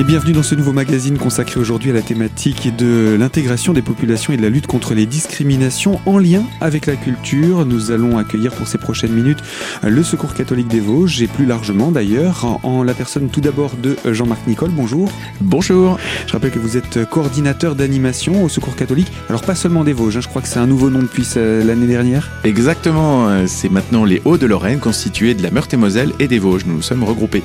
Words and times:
Et 0.00 0.02
bienvenue 0.02 0.32
dans 0.32 0.42
ce 0.42 0.54
nouveau 0.54 0.72
magazine 0.72 1.18
consacré 1.18 1.60
aujourd'hui 1.60 1.90
à 1.90 1.92
la 1.92 2.00
thématique 2.00 2.74
de 2.74 3.18
l'intégration 3.20 3.74
des 3.74 3.82
populations 3.82 4.32
et 4.32 4.38
de 4.38 4.42
la 4.42 4.48
lutte 4.48 4.66
contre 4.66 4.94
les 4.94 5.04
discriminations 5.04 6.00
en 6.06 6.16
lien 6.16 6.42
avec 6.62 6.86
la 6.86 6.96
culture. 6.96 7.66
Nous 7.66 7.90
allons 7.90 8.16
accueillir 8.16 8.50
pour 8.50 8.66
ces 8.66 8.78
prochaines 8.78 9.12
minutes 9.12 9.40
le 9.82 10.02
Secours 10.02 10.32
catholique 10.32 10.68
des 10.68 10.80
Vosges 10.80 11.20
et 11.20 11.26
plus 11.26 11.44
largement 11.44 11.90
d'ailleurs 11.90 12.58
en 12.62 12.82
la 12.82 12.94
personne 12.94 13.28
tout 13.28 13.42
d'abord 13.42 13.72
de 13.76 13.98
Jean-Marc 14.10 14.46
Nicole. 14.46 14.70
Bonjour. 14.70 15.12
Bonjour. 15.42 15.98
Je 16.26 16.32
rappelle 16.32 16.50
que 16.50 16.58
vous 16.58 16.78
êtes 16.78 17.04
coordinateur 17.10 17.74
d'animation 17.74 18.42
au 18.42 18.48
Secours 18.48 18.76
catholique. 18.76 19.12
Alors 19.28 19.42
pas 19.42 19.54
seulement 19.54 19.84
des 19.84 19.92
Vosges, 19.92 20.16
hein, 20.16 20.20
je 20.22 20.28
crois 20.28 20.40
que 20.40 20.48
c'est 20.48 20.60
un 20.60 20.66
nouveau 20.66 20.88
nom 20.88 21.00
depuis 21.00 21.28
l'année 21.36 21.86
dernière. 21.86 22.30
Exactement, 22.44 23.46
c'est 23.46 23.70
maintenant 23.70 24.06
les 24.06 24.22
Hauts-de-Lorraine 24.24 24.78
constitués 24.78 25.34
de 25.34 25.42
la 25.42 25.50
Meurthe-et-Moselle 25.50 26.14
et 26.20 26.26
des 26.26 26.38
Vosges. 26.38 26.64
Nous 26.64 26.76
nous 26.76 26.82
sommes 26.82 27.04
regroupés. 27.04 27.42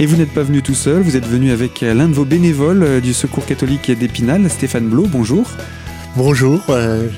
Et 0.00 0.06
vous 0.06 0.16
n'êtes 0.16 0.32
pas 0.32 0.44
venu 0.44 0.62
tout 0.62 0.74
seul, 0.74 1.02
vous 1.02 1.16
êtes 1.16 1.26
venu 1.26 1.50
avec 1.50 1.80
l'un 1.80 2.08
de 2.08 2.14
vos 2.14 2.24
bénévoles 2.24 2.84
euh, 2.84 3.00
du 3.00 3.12
Secours 3.12 3.44
catholique 3.44 3.90
d'Épinal, 3.90 4.48
Stéphane 4.48 4.88
Blo. 4.88 5.06
Bonjour. 5.08 5.50
Bonjour. 6.16 6.62
Euh, 6.68 7.08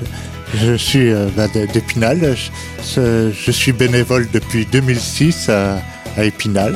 je 0.55 0.73
suis 0.73 1.11
euh, 1.11 1.27
bah, 1.37 1.47
d'Épinal. 1.47 2.35
Je, 2.83 3.51
suis 3.51 3.71
bénévole 3.71 4.27
depuis 4.33 4.65
2006 4.65 5.49
à, 5.49 5.79
Épinal. 6.17 6.73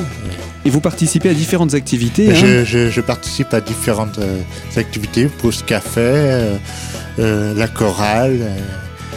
Et 0.64 0.70
vous 0.70 0.80
participez 0.80 1.28
à 1.28 1.34
différentes 1.34 1.74
activités 1.74 2.30
hein 2.30 2.64
je, 2.64 3.00
participe 3.00 3.52
à 3.52 3.60
différentes 3.60 4.20
activités, 4.76 5.26
pause 5.26 5.64
café, 5.66 6.56
la 7.18 7.68
chorale. 7.68 8.40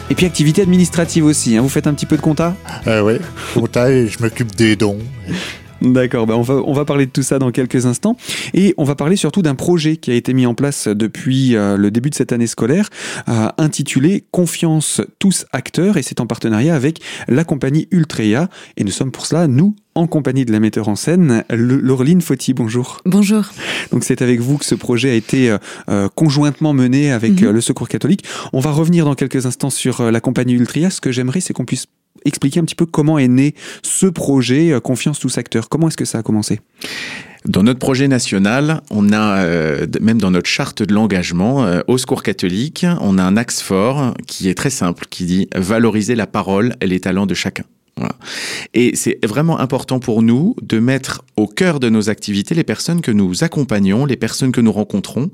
Et 0.09 0.15
puis 0.15 0.25
activités 0.25 0.63
administratives 0.63 1.25
aussi, 1.25 1.55
hein. 1.55 1.61
vous 1.61 1.69
faites 1.69 1.85
un 1.85 1.93
petit 1.93 2.07
peu 2.07 2.17
de 2.17 2.21
compta? 2.21 2.55
Oui, 2.87 3.13
compta 3.53 3.91
et 3.91 4.07
je 4.07 4.19
m'occupe 4.21 4.55
des 4.55 4.75
dons. 4.75 4.97
D'accord, 5.81 6.27
bah, 6.27 6.35
on, 6.37 6.41
va, 6.41 6.55
on 6.55 6.73
va 6.73 6.85
parler 6.85 7.05
de 7.05 7.11
tout 7.11 7.23
ça 7.23 7.39
dans 7.39 7.51
quelques 7.51 7.85
instants. 7.85 8.17
Et 8.53 8.73
on 8.77 8.83
va 8.83 8.95
parler 8.95 9.15
surtout 9.15 9.41
d'un 9.41 9.55
projet 9.55 9.97
qui 9.97 10.11
a 10.11 10.13
été 10.13 10.33
mis 10.33 10.45
en 10.45 10.53
place 10.53 10.87
depuis 10.87 11.55
euh, 11.55 11.77
le 11.77 11.91
début 11.91 12.09
de 12.09 12.15
cette 12.15 12.31
année 12.31 12.47
scolaire, 12.47 12.89
euh, 13.27 13.47
intitulé 13.57 14.25
Confiance 14.31 15.01
tous 15.19 15.45
acteurs, 15.51 15.97
et 15.97 16.03
c'est 16.03 16.19
en 16.19 16.27
partenariat 16.27 16.75
avec 16.75 16.99
la 17.27 17.43
compagnie 17.43 17.87
Ultrea. 17.91 18.49
Et 18.77 18.83
nous 18.83 18.91
sommes 18.91 19.11
pour 19.11 19.25
cela, 19.25 19.47
nous, 19.47 19.75
en 19.95 20.07
compagnie 20.07 20.45
de 20.45 20.51
la 20.51 20.59
metteur 20.59 20.87
en 20.87 20.95
scène, 20.95 21.43
Laureline 21.49 22.21
Fauti. 22.21 22.53
Bonjour. 22.53 23.01
Bonjour. 23.05 23.45
Donc 23.91 24.03
c'est 24.03 24.21
avec 24.21 24.39
vous 24.39 24.57
que 24.57 24.65
ce 24.65 24.75
projet 24.75 25.09
a 25.09 25.13
été 25.13 25.55
euh, 25.89 26.09
conjointement 26.15 26.73
mené 26.73 27.11
avec 27.11 27.41
mhm. 27.41 27.49
le 27.49 27.61
Secours 27.61 27.89
catholique. 27.89 28.23
On 28.53 28.59
va 28.59 28.71
revenir 28.71 29.05
dans 29.05 29.15
quelques 29.15 29.45
instants 29.45 29.69
sur 29.69 30.11
la 30.11 30.21
compagnie 30.21 30.53
Ultrea. 30.53 30.89
Ce 30.89 31.01
que 31.01 31.11
j'aimerais, 31.11 31.41
c'est 31.41 31.53
qu'on 31.53 31.65
puisse 31.65 31.87
expliquer 32.29 32.59
un 32.59 32.63
petit 32.63 32.75
peu 32.75 32.85
comment 32.85 33.19
est 33.19 33.27
né 33.27 33.53
ce 33.83 34.05
projet 34.05 34.71
euh, 34.71 34.79
Confiance 34.79 35.19
tous 35.19 35.37
acteurs. 35.37 35.69
Comment 35.69 35.89
est-ce 35.89 35.97
que 35.97 36.05
ça 36.05 36.19
a 36.19 36.23
commencé? 36.23 36.61
Dans 37.45 37.63
notre 37.63 37.79
projet 37.79 38.07
national, 38.07 38.81
on 38.89 39.13
a, 39.13 39.43
euh, 39.43 39.87
même 40.01 40.19
dans 40.19 40.31
notre 40.31 40.49
charte 40.49 40.83
de 40.83 40.93
l'engagement, 40.93 41.65
euh, 41.65 41.81
au 41.87 41.97
Secours 41.97 42.23
catholique, 42.23 42.85
on 43.01 43.17
a 43.17 43.23
un 43.23 43.37
axe 43.37 43.61
fort 43.61 44.13
qui 44.27 44.49
est 44.49 44.55
très 44.55 44.69
simple, 44.69 45.05
qui 45.09 45.25
dit 45.25 45.49
valoriser 45.55 46.15
la 46.15 46.27
parole 46.27 46.75
et 46.81 46.87
les 46.87 46.99
talents 46.99 47.25
de 47.25 47.33
chacun. 47.33 47.63
Et 48.73 48.95
c'est 48.95 49.23
vraiment 49.25 49.59
important 49.59 49.99
pour 49.99 50.21
nous 50.21 50.55
de 50.61 50.79
mettre 50.79 51.23
au 51.37 51.47
cœur 51.47 51.79
de 51.79 51.89
nos 51.89 52.09
activités 52.09 52.55
les 52.55 52.63
personnes 52.63 53.01
que 53.01 53.11
nous 53.11 53.43
accompagnons, 53.43 54.05
les 54.05 54.15
personnes 54.15 54.51
que 54.51 54.61
nous 54.61 54.71
rencontrons. 54.71 55.29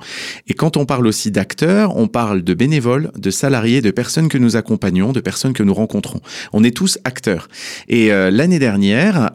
Et 0.48 0.54
quand 0.54 0.78
on 0.78 0.86
parle 0.86 1.08
aussi 1.08 1.32
d'acteurs, 1.32 1.96
on 1.98 2.08
parle 2.08 2.44
de 2.44 2.54
bénévoles, 2.54 3.12
de 3.18 3.30
salariés, 3.30 3.82
de 3.82 3.92
personnes 3.92 4.30
que 4.30 4.38
nous 4.38 4.56
accompagnons, 4.56 5.12
de 5.12 5.20
personnes 5.20 5.54
que 5.54 5.64
nous 5.64 5.74
rencontrons. 5.74 6.22
On 6.54 6.64
est 6.64 6.76
tous 6.76 6.98
acteurs. 7.04 7.48
Et 7.88 8.12
euh, 8.12 8.32
l'année 8.32 8.60
dernière, 8.60 9.32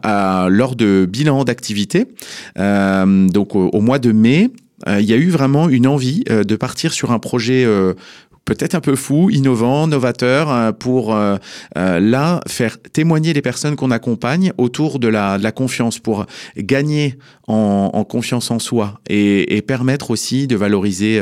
lors 0.49 0.75
de 0.75 1.07
bilan 1.09 1.43
d'activité, 1.43 2.07
euh, 2.57 3.27
donc 3.27 3.55
au, 3.55 3.81
mois 3.81 3.99
de 3.99 4.11
mai, 4.11 4.49
euh, 4.87 4.99
il 4.99 5.09
y 5.09 5.13
a 5.13 5.17
eu 5.17 5.29
vraiment 5.29 5.69
une 5.69 5.87
envie 5.87 6.23
de 6.23 6.55
partir 6.55 6.93
sur 6.93 7.11
un 7.11 7.19
projet 7.19 7.65
peut-être 8.45 8.75
un 8.75 8.81
peu 8.81 8.95
fou, 8.95 9.29
innovant, 9.29 9.87
novateur, 9.87 10.51
euh, 10.51 10.71
pour 10.71 11.13
euh, 11.15 11.37
euh, 11.77 11.99
là 11.99 12.41
faire 12.47 12.81
témoigner 12.81 13.33
les 13.33 13.41
personnes 13.41 13.75
qu'on 13.75 13.91
accompagne 13.91 14.51
autour 14.57 14.99
de 14.99 15.07
la, 15.07 15.37
de 15.37 15.43
la, 15.43 15.51
confiance, 15.51 15.99
pour 15.99 16.25
gagner 16.57 17.17
en, 17.47 17.91
en 17.93 18.03
confiance 18.03 18.51
en 18.51 18.59
soi 18.59 18.99
et, 19.07 19.55
et, 19.57 19.61
permettre 19.61 20.11
aussi 20.11 20.47
de 20.47 20.55
valoriser 20.55 21.21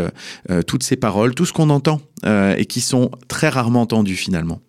toutes 0.67 0.83
ces 0.83 0.95
paroles, 0.95 1.35
tout 1.35 1.45
ce 1.45 1.53
qu'on 1.53 1.69
entend 1.69 2.01
et 2.25 2.65
qui 2.65 2.81
sont 2.81 3.11
très 3.27 3.49
rarement 3.49 3.81
entendues 3.81 4.15
finalement. 4.15 4.61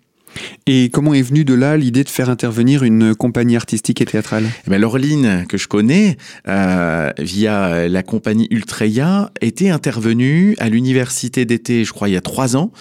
Et 0.66 0.90
comment 0.90 1.14
est 1.14 1.22
venue 1.22 1.44
de 1.44 1.54
là 1.54 1.76
l'idée 1.76 2.04
de 2.04 2.08
faire 2.08 2.30
intervenir 2.30 2.82
une 2.82 3.14
compagnie 3.14 3.56
artistique 3.56 4.00
et 4.00 4.04
théâtrale? 4.04 4.44
Eh 4.66 4.70
ben, 4.70 4.80
Laureline, 4.80 5.44
que 5.48 5.58
je 5.58 5.68
connais, 5.68 6.16
euh, 6.48 7.10
via 7.18 7.88
la 7.88 8.02
compagnie 8.02 8.48
Ultreya, 8.50 9.30
était 9.40 9.70
intervenue 9.70 10.54
à 10.58 10.68
l'université 10.68 11.44
d'été, 11.44 11.84
je 11.84 11.92
crois, 11.92 12.08
il 12.08 12.12
y 12.12 12.16
a 12.16 12.20
trois 12.20 12.56
ans, 12.56 12.72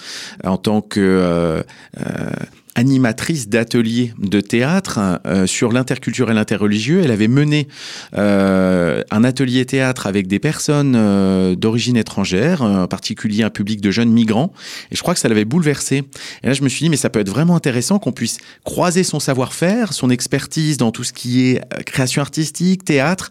en 0.44 0.56
tant 0.56 0.80
que... 0.80 1.00
Euh, 1.00 1.62
euh, 1.98 2.30
animatrice 2.74 3.48
d'ateliers 3.48 4.14
de 4.18 4.40
théâtre 4.40 5.20
euh, 5.26 5.46
sur 5.46 5.72
l'interculturel 5.72 6.38
interreligieux. 6.38 7.02
Elle 7.04 7.10
avait 7.10 7.28
mené 7.28 7.68
euh, 8.16 9.02
un 9.10 9.24
atelier 9.24 9.66
théâtre 9.66 10.06
avec 10.06 10.28
des 10.28 10.38
personnes 10.38 10.94
euh, 10.96 11.56
d'origine 11.56 11.96
étrangère, 11.96 12.62
en 12.62 12.86
particulier 12.86 13.42
un 13.42 13.50
public 13.50 13.80
de 13.80 13.90
jeunes 13.90 14.12
migrants. 14.12 14.52
Et 14.90 14.96
je 14.96 15.02
crois 15.02 15.14
que 15.14 15.20
ça 15.20 15.28
l'avait 15.28 15.44
bouleversée. 15.44 16.04
Et 16.42 16.46
là, 16.46 16.52
je 16.52 16.62
me 16.62 16.68
suis 16.68 16.84
dit, 16.84 16.90
mais 16.90 16.96
ça 16.96 17.10
peut 17.10 17.20
être 17.20 17.30
vraiment 17.30 17.56
intéressant 17.56 17.98
qu'on 17.98 18.12
puisse 18.12 18.38
croiser 18.64 19.02
son 19.02 19.20
savoir-faire, 19.20 19.92
son 19.92 20.10
expertise 20.10 20.76
dans 20.76 20.92
tout 20.92 21.04
ce 21.04 21.12
qui 21.12 21.48
est 21.48 21.84
création 21.84 22.22
artistique, 22.22 22.84
théâtre, 22.84 23.30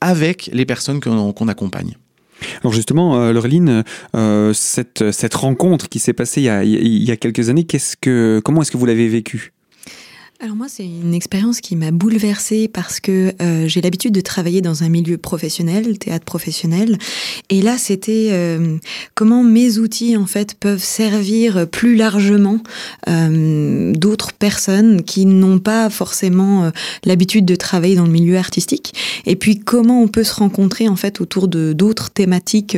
avec 0.00 0.48
les 0.52 0.64
personnes 0.64 1.00
qu'on 1.00 1.48
accompagne. 1.48 1.96
Alors 2.62 2.72
justement, 2.72 3.20
euh, 3.20 3.32
Laureline, 3.32 3.84
euh, 4.16 4.52
cette, 4.52 5.10
cette 5.10 5.34
rencontre 5.34 5.88
qui 5.88 5.98
s'est 5.98 6.12
passée 6.12 6.40
il 6.40 6.44
y 6.44 6.48
a, 6.48 6.64
il 6.64 7.02
y 7.02 7.10
a 7.10 7.16
quelques 7.16 7.48
années, 7.48 7.64
qu'est-ce 7.64 7.96
que, 7.96 8.40
comment 8.44 8.62
est-ce 8.62 8.70
que 8.70 8.76
vous 8.76 8.86
l'avez 8.86 9.08
vécue? 9.08 9.52
Alors 10.40 10.54
moi, 10.54 10.66
c'est 10.68 10.86
une 10.86 11.14
expérience 11.14 11.60
qui 11.60 11.74
m'a 11.74 11.90
bouleversée 11.90 12.68
parce 12.68 13.00
que 13.00 13.34
euh, 13.42 13.66
j'ai 13.66 13.80
l'habitude 13.80 14.14
de 14.14 14.20
travailler 14.20 14.60
dans 14.60 14.84
un 14.84 14.88
milieu 14.88 15.18
professionnel, 15.18 15.98
théâtre 15.98 16.24
professionnel, 16.24 16.96
et 17.50 17.60
là, 17.60 17.76
c'était 17.76 18.28
euh, 18.30 18.76
comment 19.16 19.42
mes 19.42 19.78
outils 19.78 20.16
en 20.16 20.26
fait 20.26 20.54
peuvent 20.54 20.82
servir 20.82 21.66
plus 21.68 21.96
largement 21.96 22.60
euh, 23.08 23.92
d'autres 23.94 24.32
personnes 24.32 25.02
qui 25.02 25.26
n'ont 25.26 25.58
pas 25.58 25.90
forcément 25.90 26.70
l'habitude 27.04 27.44
de 27.44 27.56
travailler 27.56 27.96
dans 27.96 28.06
le 28.06 28.12
milieu 28.12 28.36
artistique, 28.36 28.94
et 29.26 29.34
puis 29.34 29.58
comment 29.58 30.00
on 30.00 30.06
peut 30.06 30.22
se 30.22 30.34
rencontrer 30.34 30.88
en 30.88 30.96
fait 30.96 31.20
autour 31.20 31.48
de 31.48 31.72
d'autres 31.72 32.10
thématiques 32.10 32.76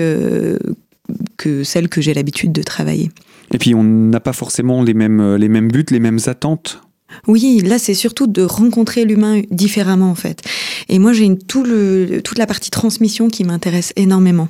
que 1.36 1.64
celles 1.64 1.90
que 1.90 2.00
j'ai 2.00 2.14
l'habitude 2.14 2.52
de 2.52 2.62
travailler. 2.62 3.10
Et 3.52 3.58
puis 3.58 3.74
on 3.74 3.84
n'a 3.84 4.20
pas 4.20 4.32
forcément 4.32 4.82
les 4.82 4.94
mêmes 4.94 5.36
les 5.36 5.50
mêmes 5.50 5.70
buts, 5.70 5.84
les 5.90 6.00
mêmes 6.00 6.20
attentes 6.24 6.80
oui, 7.26 7.60
là 7.64 7.78
c'est 7.78 7.94
surtout 7.94 8.26
de 8.26 8.42
rencontrer 8.42 9.04
l'humain 9.04 9.42
différemment 9.50 10.10
en 10.10 10.14
fait. 10.14 10.42
Et 10.88 10.98
moi 10.98 11.12
j'ai 11.12 11.36
toute 11.36 12.38
la 12.38 12.46
partie 12.46 12.70
transmission 12.70 13.28
qui 13.28 13.44
m'intéresse 13.44 13.92
énormément. 13.96 14.48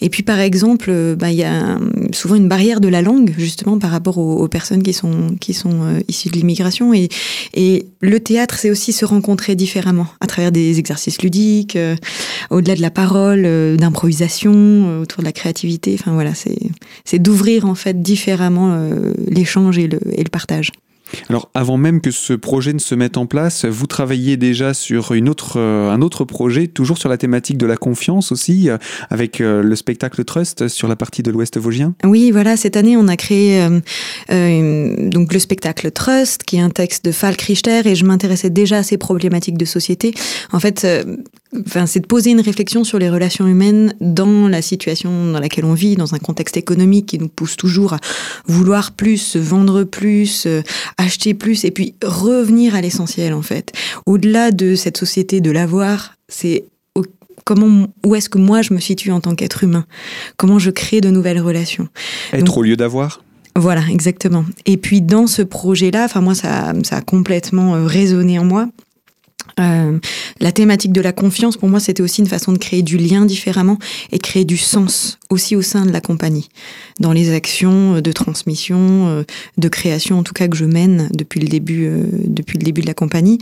Et 0.00 0.10
puis 0.10 0.22
par 0.22 0.40
exemple, 0.40 0.90
euh, 0.90 1.16
bah, 1.16 1.30
il 1.30 1.38
y 1.38 1.44
a 1.44 1.78
souvent 2.12 2.34
une 2.34 2.48
barrière 2.48 2.80
de 2.80 2.88
la 2.88 3.02
langue 3.02 3.34
justement 3.36 3.78
par 3.78 3.90
rapport 3.90 4.18
aux, 4.18 4.48
personnes 4.48 4.82
qui 4.82 4.92
sont, 4.92 5.30
euh, 5.64 6.00
issues 6.08 6.28
de 6.28 6.36
l'immigration. 6.36 6.92
Et, 6.94 7.08
le 8.00 8.20
théâtre 8.20 8.56
c'est 8.58 8.70
aussi 8.70 8.92
se 8.92 9.04
rencontrer 9.04 9.56
différemment 9.56 10.06
à 10.20 10.26
travers 10.26 10.52
des 10.52 10.78
exercices 10.78 11.20
ludiques, 11.20 11.74
euh, 11.74 11.96
au-delà 12.50 12.76
de 12.76 12.80
la 12.80 12.90
parole, 12.90 13.42
d'improvisation, 13.76 15.00
autour 15.00 15.20
de 15.20 15.24
la 15.24 15.32
créativité. 15.32 15.96
Enfin 15.98 16.12
voilà, 16.12 16.32
c'est 16.34 17.18
d'ouvrir 17.18 17.66
en 17.66 17.74
fait 17.74 18.00
différemment 18.00 18.78
l'échange 19.26 19.78
et 19.78 19.88
le 19.88 20.30
partage. 20.30 20.70
Alors, 21.28 21.50
avant 21.54 21.76
même 21.76 22.00
que 22.00 22.10
ce 22.10 22.32
projet 22.32 22.72
ne 22.72 22.78
se 22.78 22.94
mette 22.94 23.16
en 23.16 23.26
place, 23.26 23.64
vous 23.64 23.86
travailliez 23.86 24.36
déjà 24.36 24.74
sur 24.74 25.12
une 25.12 25.28
autre, 25.28 25.58
euh, 25.58 25.90
un 25.90 26.02
autre 26.02 26.24
projet, 26.24 26.66
toujours 26.66 26.98
sur 26.98 27.08
la 27.08 27.16
thématique 27.16 27.58
de 27.58 27.66
la 27.66 27.76
confiance 27.76 28.32
aussi, 28.32 28.68
euh, 28.68 28.78
avec 29.10 29.40
euh, 29.40 29.62
le 29.62 29.76
spectacle 29.76 30.24
Trust 30.24 30.68
sur 30.68 30.88
la 30.88 30.96
partie 30.96 31.22
de 31.22 31.30
l'Ouest 31.30 31.58
vosgien. 31.58 31.94
Oui, 32.04 32.30
voilà, 32.30 32.56
cette 32.56 32.76
année, 32.76 32.96
on 32.96 33.08
a 33.08 33.16
créé 33.16 33.66
donc 34.28 35.32
le 35.32 35.38
spectacle 35.38 35.90
Trust, 35.90 36.42
qui 36.42 36.56
est 36.56 36.60
un 36.60 36.70
texte 36.70 37.04
de 37.04 37.12
Falk 37.12 37.40
Richter, 37.42 37.82
et 37.86 37.94
je 37.94 38.04
m'intéressais 38.04 38.50
déjà 38.50 38.78
à 38.78 38.82
ces 38.82 38.98
problématiques 38.98 39.58
de 39.58 39.64
société. 39.64 40.14
En 40.52 40.60
fait, 40.60 40.86
Enfin, 41.66 41.86
c'est 41.86 42.00
de 42.00 42.06
poser 42.06 42.30
une 42.30 42.42
réflexion 42.42 42.84
sur 42.84 42.98
les 42.98 43.08
relations 43.08 43.46
humaines 43.46 43.94
dans 44.02 44.48
la 44.48 44.60
situation 44.60 45.32
dans 45.32 45.40
laquelle 45.40 45.64
on 45.64 45.72
vit, 45.72 45.96
dans 45.96 46.14
un 46.14 46.18
contexte 46.18 46.58
économique 46.58 47.06
qui 47.06 47.18
nous 47.18 47.28
pousse 47.28 47.56
toujours 47.56 47.94
à 47.94 48.00
vouloir 48.46 48.92
plus, 48.92 49.36
vendre 49.36 49.84
plus, 49.84 50.44
euh, 50.46 50.60
acheter 50.98 51.32
plus, 51.32 51.64
et 51.64 51.70
puis 51.70 51.94
revenir 52.04 52.74
à 52.74 52.80
l'essentiel 52.80 53.32
en 53.32 53.42
fait. 53.42 53.72
Au-delà 54.04 54.50
de 54.50 54.74
cette 54.74 54.96
société 54.96 55.40
de 55.40 55.50
l'avoir, 55.50 56.14
c'est 56.28 56.64
comment, 57.44 57.86
où 58.04 58.14
est-ce 58.14 58.28
que 58.28 58.38
moi 58.38 58.60
je 58.60 58.74
me 58.74 58.80
situe 58.80 59.10
en 59.10 59.20
tant 59.20 59.34
qu'être 59.34 59.64
humain? 59.64 59.86
Comment 60.36 60.58
je 60.58 60.70
crée 60.70 61.00
de 61.00 61.08
nouvelles 61.08 61.40
relations? 61.40 61.88
Être 62.32 62.58
au 62.58 62.62
lieu 62.62 62.76
d'avoir? 62.76 63.22
Voilà, 63.56 63.82
exactement. 63.90 64.44
Et 64.66 64.76
puis 64.76 65.00
dans 65.00 65.26
ce 65.26 65.42
projet-là, 65.42 66.04
enfin 66.04 66.20
moi 66.20 66.34
ça, 66.34 66.72
ça 66.84 66.96
a 66.96 67.00
complètement 67.00 67.74
euh, 67.74 67.86
résonné 67.86 68.38
en 68.38 68.44
moi 68.44 68.68
Euh, 69.60 69.98
la 70.40 70.52
thématique 70.52 70.92
de 70.92 71.00
la 71.00 71.12
confiance, 71.12 71.56
pour 71.56 71.68
moi, 71.68 71.80
c'était 71.80 72.02
aussi 72.02 72.20
une 72.20 72.28
façon 72.28 72.52
de 72.52 72.58
créer 72.58 72.82
du 72.82 72.96
lien 72.96 73.24
différemment 73.24 73.78
et 74.12 74.18
créer 74.18 74.44
du 74.44 74.56
sens 74.56 75.18
aussi 75.30 75.56
au 75.56 75.62
sein 75.62 75.84
de 75.84 75.92
la 75.92 76.00
compagnie, 76.00 76.48
dans 77.00 77.12
les 77.12 77.32
actions 77.32 78.00
de 78.00 78.12
transmission, 78.12 79.08
euh, 79.08 79.24
de 79.58 79.68
création, 79.68 80.18
en 80.18 80.22
tout 80.22 80.32
cas 80.32 80.48
que 80.48 80.56
je 80.56 80.64
mène 80.64 81.08
depuis 81.12 81.40
le 81.40 81.48
début, 81.48 81.86
euh, 81.86 82.04
depuis 82.24 82.58
le 82.58 82.64
début 82.64 82.80
de 82.80 82.86
la 82.86 82.94
compagnie. 82.94 83.38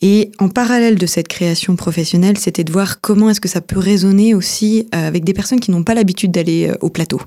Et 0.00 0.30
en 0.38 0.48
parallèle 0.48 0.96
de 0.96 1.06
cette 1.06 1.28
création 1.28 1.74
professionnelle, 1.76 2.38
c'était 2.38 2.64
de 2.64 2.72
voir 2.72 3.00
comment 3.00 3.30
est-ce 3.30 3.40
que 3.40 3.48
ça 3.48 3.60
peut 3.60 3.80
résonner 3.80 4.34
aussi 4.34 4.86
avec 4.92 5.24
des 5.24 5.32
personnes 5.32 5.58
qui 5.58 5.72
n'ont 5.72 5.82
pas 5.82 5.94
l'habitude 5.94 6.30
d'aller 6.30 6.70
au 6.80 6.88
plateau, 6.88 7.20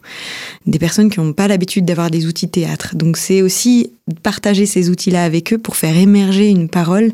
des 0.66 0.80
personnes 0.80 1.10
qui 1.10 1.20
n'ont 1.20 1.34
pas 1.34 1.50
l'habitude 1.50 1.84
d'avoir 1.84 2.10
des 2.10 2.28
outils 2.28 2.48
théâtre. 2.48 2.96
Donc 2.96 3.18
c'est 3.18 3.42
aussi 3.42 3.92
partager 4.20 4.66
ces 4.66 4.90
outils-là 4.90 5.24
avec 5.24 5.54
eux 5.54 5.58
pour 5.58 5.76
faire 5.76 5.98
émerger 5.98 6.50
une 6.50 6.70
parole, 6.70 7.12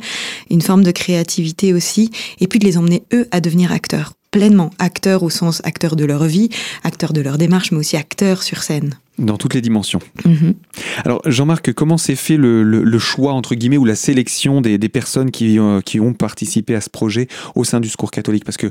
une 0.50 0.62
forme 0.62 0.84
de 0.84 0.92
créativité 0.92 1.74
aussi, 1.74 2.12
et 2.40 2.48
puis 2.48 2.60
de 2.60 2.66
les 2.66 2.78
emmener 2.78 3.04
eux 3.14 3.28
à 3.32 3.42
devenir 3.42 3.72
acteurs, 3.72 4.14
pleinement 4.32 4.72
acteurs 4.80 5.24
au 5.24 5.30
sens 5.30 5.62
acteurs 5.64 5.96
de 5.96 6.06
leur 6.06 6.26
vie, 6.26 6.50
acteurs 6.84 7.14
de 7.14 7.22
leur 7.22 7.38
démarche, 7.38 7.72
mais 7.72 7.80
aussi 7.80 7.98
acteurs 7.98 8.44
sur 8.44 8.64
scène. 8.64 8.96
Dans 9.20 9.38
toutes 9.38 9.56
les 9.56 9.62
dimensions. 9.62 10.00
Mhm. 10.26 10.54
Alors, 11.04 11.22
Jean-Marc, 11.26 11.74
comment 11.74 11.98
s'est 11.98 12.16
fait 12.16 12.38
le, 12.38 13.00
choix, 13.00 13.34
entre 13.34 13.56
guillemets, 13.56 13.78
ou 13.78 13.86
la 13.86 13.96
sélection 13.96 14.62
des, 14.62 14.78
personnes 14.90 15.32
qui, 15.32 15.58
euh, 15.58 15.82
qui, 15.82 16.00
ont 16.00 16.14
participé 16.14 16.76
à 16.76 16.82
ce 16.82 16.90
projet 16.92 17.28
au 17.56 17.64
sein 17.64 17.80
du 17.80 17.90
Secours 17.90 18.12
catholique? 18.12 18.46
Parce 18.46 18.58
qu'il 18.58 18.70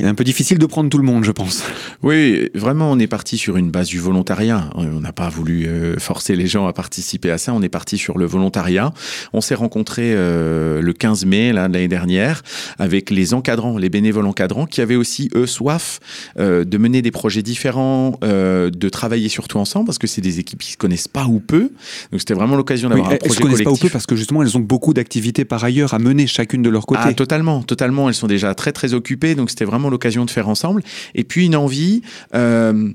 est 0.00 0.04
un 0.04 0.14
peu 0.14 0.24
difficile 0.24 0.58
de 0.58 0.66
prendre 0.66 0.90
tout 0.90 0.98
le 0.98 1.04
monde, 1.04 1.24
je 1.24 1.32
pense. 1.32 1.64
Oui, 2.02 2.50
vraiment, 2.54 2.90
on 2.90 2.98
est 2.98 3.06
parti 3.06 3.38
sur 3.38 3.56
une 3.56 3.70
base 3.70 3.88
du 3.88 3.98
volontariat. 3.98 4.68
On 4.74 5.00
n'a 5.00 5.12
pas 5.12 5.30
voulu 5.30 5.66
euh, 5.66 5.96
forcer 5.98 6.36
les 6.36 6.46
gens 6.46 6.66
à 6.66 6.74
participer 6.74 7.30
à 7.30 7.38
ça. 7.38 7.54
On 7.54 7.62
est 7.62 7.70
parti 7.70 7.96
sur 7.96 8.18
le 8.18 8.26
volontariat. 8.26 8.92
On 9.32 9.40
s'est 9.40 9.54
rencontrés 9.54 10.12
euh, 10.14 10.82
le 10.82 10.92
15 10.92 11.24
mai 11.24 11.50
de 11.50 11.54
l'année 11.54 11.88
dernière 11.88 12.42
avec 12.78 13.08
les 13.08 13.32
encadrants, 13.32 13.78
les 13.78 13.88
bénévoles 13.88 14.26
encadrants, 14.26 14.66
qui 14.66 14.82
avaient 14.82 14.96
aussi, 14.96 15.30
eux, 15.34 15.46
soif 15.46 16.00
de 16.36 16.78
mener 16.78 17.00
des 17.00 17.10
projets 17.10 17.42
différents, 17.42 18.18
de 18.22 18.88
travailler 18.88 19.28
surtout 19.28 19.58
ensemble 19.58 19.85
parce 19.86 19.98
que 19.98 20.06
c'est 20.06 20.20
des 20.20 20.38
équipes 20.38 20.60
qui 20.60 20.72
se 20.72 20.76
connaissent 20.76 21.08
pas 21.08 21.24
ou 21.26 21.40
peu. 21.40 21.70
Donc 22.10 22.20
c'était 22.20 22.34
vraiment 22.34 22.56
l'occasion 22.56 22.88
d'avoir 22.88 23.10
un 23.10 23.16
projet 23.16 23.34
se 23.34 23.40
connaissent 23.40 23.62
pas 23.62 23.70
ou 23.70 23.76
peu 23.76 23.88
parce 23.88 24.06
que 24.06 24.16
justement 24.16 24.42
elles 24.42 24.56
ont 24.56 24.60
beaucoup 24.60 24.92
d'activités 24.92 25.44
par 25.44 25.64
ailleurs 25.64 25.94
à 25.94 25.98
mener 25.98 26.26
chacune 26.26 26.62
de 26.62 26.70
leur 26.70 26.86
côté. 26.86 27.00
Ah, 27.04 27.14
totalement, 27.14 27.62
totalement. 27.62 28.08
Elles 28.08 28.14
sont 28.14 28.26
déjà 28.26 28.54
très 28.54 28.72
très 28.72 28.92
occupées, 28.92 29.34
donc 29.34 29.50
c'était 29.50 29.64
vraiment 29.64 29.88
l'occasion 29.88 30.24
de 30.24 30.30
faire 30.30 30.48
ensemble. 30.48 30.82
Et 31.14 31.24
puis 31.24 31.46
une 31.46 31.56
envie 31.56 32.02
euh, 32.34 32.90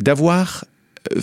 d'avoir 0.00 0.64
euh, 1.16 1.20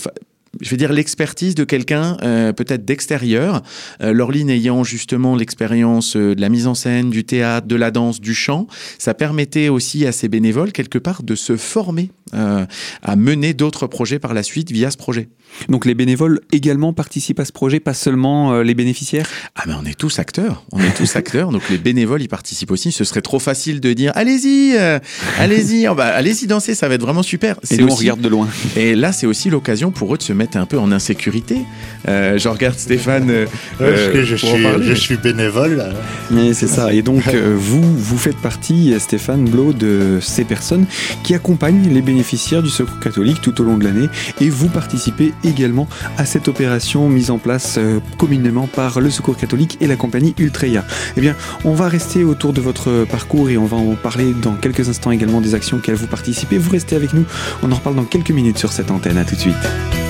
je 0.59 0.69
veux 0.69 0.77
dire 0.77 0.91
l'expertise 0.91 1.55
de 1.55 1.63
quelqu'un 1.63 2.17
euh, 2.23 2.51
peut-être 2.51 2.83
d'extérieur, 2.83 3.61
euh, 4.01 4.11
Laureline 4.11 4.49
ayant 4.49 4.83
justement 4.83 5.35
l'expérience 5.35 6.17
euh, 6.17 6.35
de 6.35 6.41
la 6.41 6.49
mise 6.49 6.67
en 6.67 6.75
scène, 6.75 7.09
du 7.09 7.23
théâtre, 7.23 7.67
de 7.67 7.75
la 7.75 7.91
danse, 7.91 8.19
du 8.19 8.35
chant, 8.35 8.67
ça 8.97 9.13
permettait 9.13 9.69
aussi 9.69 10.05
à 10.05 10.11
ces 10.11 10.27
bénévoles 10.27 10.73
quelque 10.73 10.97
part 10.97 11.23
de 11.23 11.35
se 11.35 11.55
former 11.55 12.11
euh, 12.33 12.65
à 13.01 13.15
mener 13.15 13.53
d'autres 13.53 13.87
projets 13.87 14.19
par 14.19 14.33
la 14.33 14.43
suite 14.43 14.71
via 14.71 14.91
ce 14.91 14.97
projet. 14.97 15.29
Donc 15.69 15.85
les 15.85 15.95
bénévoles 15.95 16.41
également 16.51 16.93
participent 16.93 17.39
à 17.39 17.45
ce 17.45 17.51
projet, 17.51 17.79
pas 17.79 17.93
seulement 17.93 18.53
euh, 18.53 18.63
les 18.63 18.73
bénéficiaires? 18.73 19.27
Ah 19.55 19.63
mais 19.67 19.73
on 19.73 19.85
est 19.85 19.97
tous 19.97 20.19
acteurs, 20.19 20.65
on 20.71 20.79
est 20.79 20.95
tous 20.95 21.15
acteurs, 21.15 21.51
donc 21.51 21.69
les 21.69 21.77
bénévoles 21.77 22.21
y 22.21 22.27
participent 22.27 22.71
aussi. 22.71 22.91
Ce 22.91 23.03
serait 23.03 23.21
trop 23.21 23.39
facile 23.39 23.79
de 23.79 23.93
dire 23.93 24.11
allez-y, 24.15 24.75
allez-y, 25.39 25.85
allez-y 25.85 26.47
danser, 26.47 26.75
ça 26.75 26.87
va 26.87 26.95
être 26.95 27.01
vraiment 27.01 27.23
super. 27.23 27.59
Et 27.69 27.77
nous, 27.77 27.87
on 27.87 27.95
regarde 27.95 28.21
de 28.21 28.29
loin. 28.29 28.47
Et 28.75 28.95
là 28.95 29.11
c'est 29.11 29.27
aussi 29.27 29.49
l'occasion 29.49 29.91
pour 29.91 30.13
eux 30.13 30.17
de 30.17 30.23
se 30.23 30.33
mettre 30.33 30.40
un 30.55 30.65
peu 30.65 30.77
en 30.77 30.91
insécurité. 30.91 31.57
Euh, 32.07 32.37
je 32.37 32.49
regarde 32.49 32.77
Stéphane. 32.77 33.29
Euh, 33.29 33.45
parce 33.77 34.07
que 34.13 34.23
je, 34.23 34.35
suis, 34.35 34.65
je 34.81 34.93
suis 34.93 35.17
bénévole. 35.17 35.83
c'est 36.53 36.67
ça. 36.67 36.93
Et 36.93 37.01
donc, 37.01 37.27
euh, 37.27 37.55
vous, 37.57 37.81
vous 37.81 38.17
faites 38.17 38.37
partie, 38.37 38.93
Stéphane 38.99 39.45
Blo, 39.45 39.73
de 39.73 40.19
ces 40.21 40.43
personnes 40.43 40.85
qui 41.23 41.33
accompagnent 41.33 41.89
les 41.89 42.01
bénéficiaires 42.01 42.63
du 42.63 42.69
Secours 42.69 42.99
catholique 42.99 43.41
tout 43.41 43.59
au 43.61 43.63
long 43.63 43.77
de 43.77 43.83
l'année. 43.83 44.09
Et 44.39 44.49
vous 44.49 44.67
participez 44.67 45.33
également 45.43 45.87
à 46.17 46.25
cette 46.25 46.47
opération 46.47 47.09
mise 47.09 47.31
en 47.31 47.37
place 47.37 47.79
communément 48.17 48.67
par 48.67 48.99
le 48.99 49.09
Secours 49.09 49.37
catholique 49.37 49.77
et 49.81 49.87
la 49.87 49.95
compagnie 49.95 50.33
Ultreya. 50.37 50.85
Eh 51.17 51.21
bien, 51.21 51.35
on 51.63 51.73
va 51.73 51.87
rester 51.87 52.23
autour 52.23 52.53
de 52.53 52.61
votre 52.61 53.05
parcours 53.09 53.49
et 53.49 53.57
on 53.57 53.65
va 53.65 53.77
en 53.77 53.95
parler 53.95 54.33
dans 54.41 54.53
quelques 54.53 54.89
instants 54.89 55.11
également 55.11 55.41
des 55.41 55.55
actions 55.55 55.77
auxquelles 55.77 55.95
vous 55.95 56.07
participez. 56.07 56.57
Vous 56.57 56.71
restez 56.71 56.95
avec 56.95 57.13
nous. 57.13 57.25
On 57.63 57.71
en 57.71 57.75
reparle 57.75 57.95
dans 57.95 58.05
quelques 58.05 58.31
minutes 58.31 58.57
sur 58.57 58.71
cette 58.71 58.91
antenne. 58.91 59.17
À 59.17 59.25
tout 59.25 59.35
de 59.35 59.41
suite. 59.41 60.00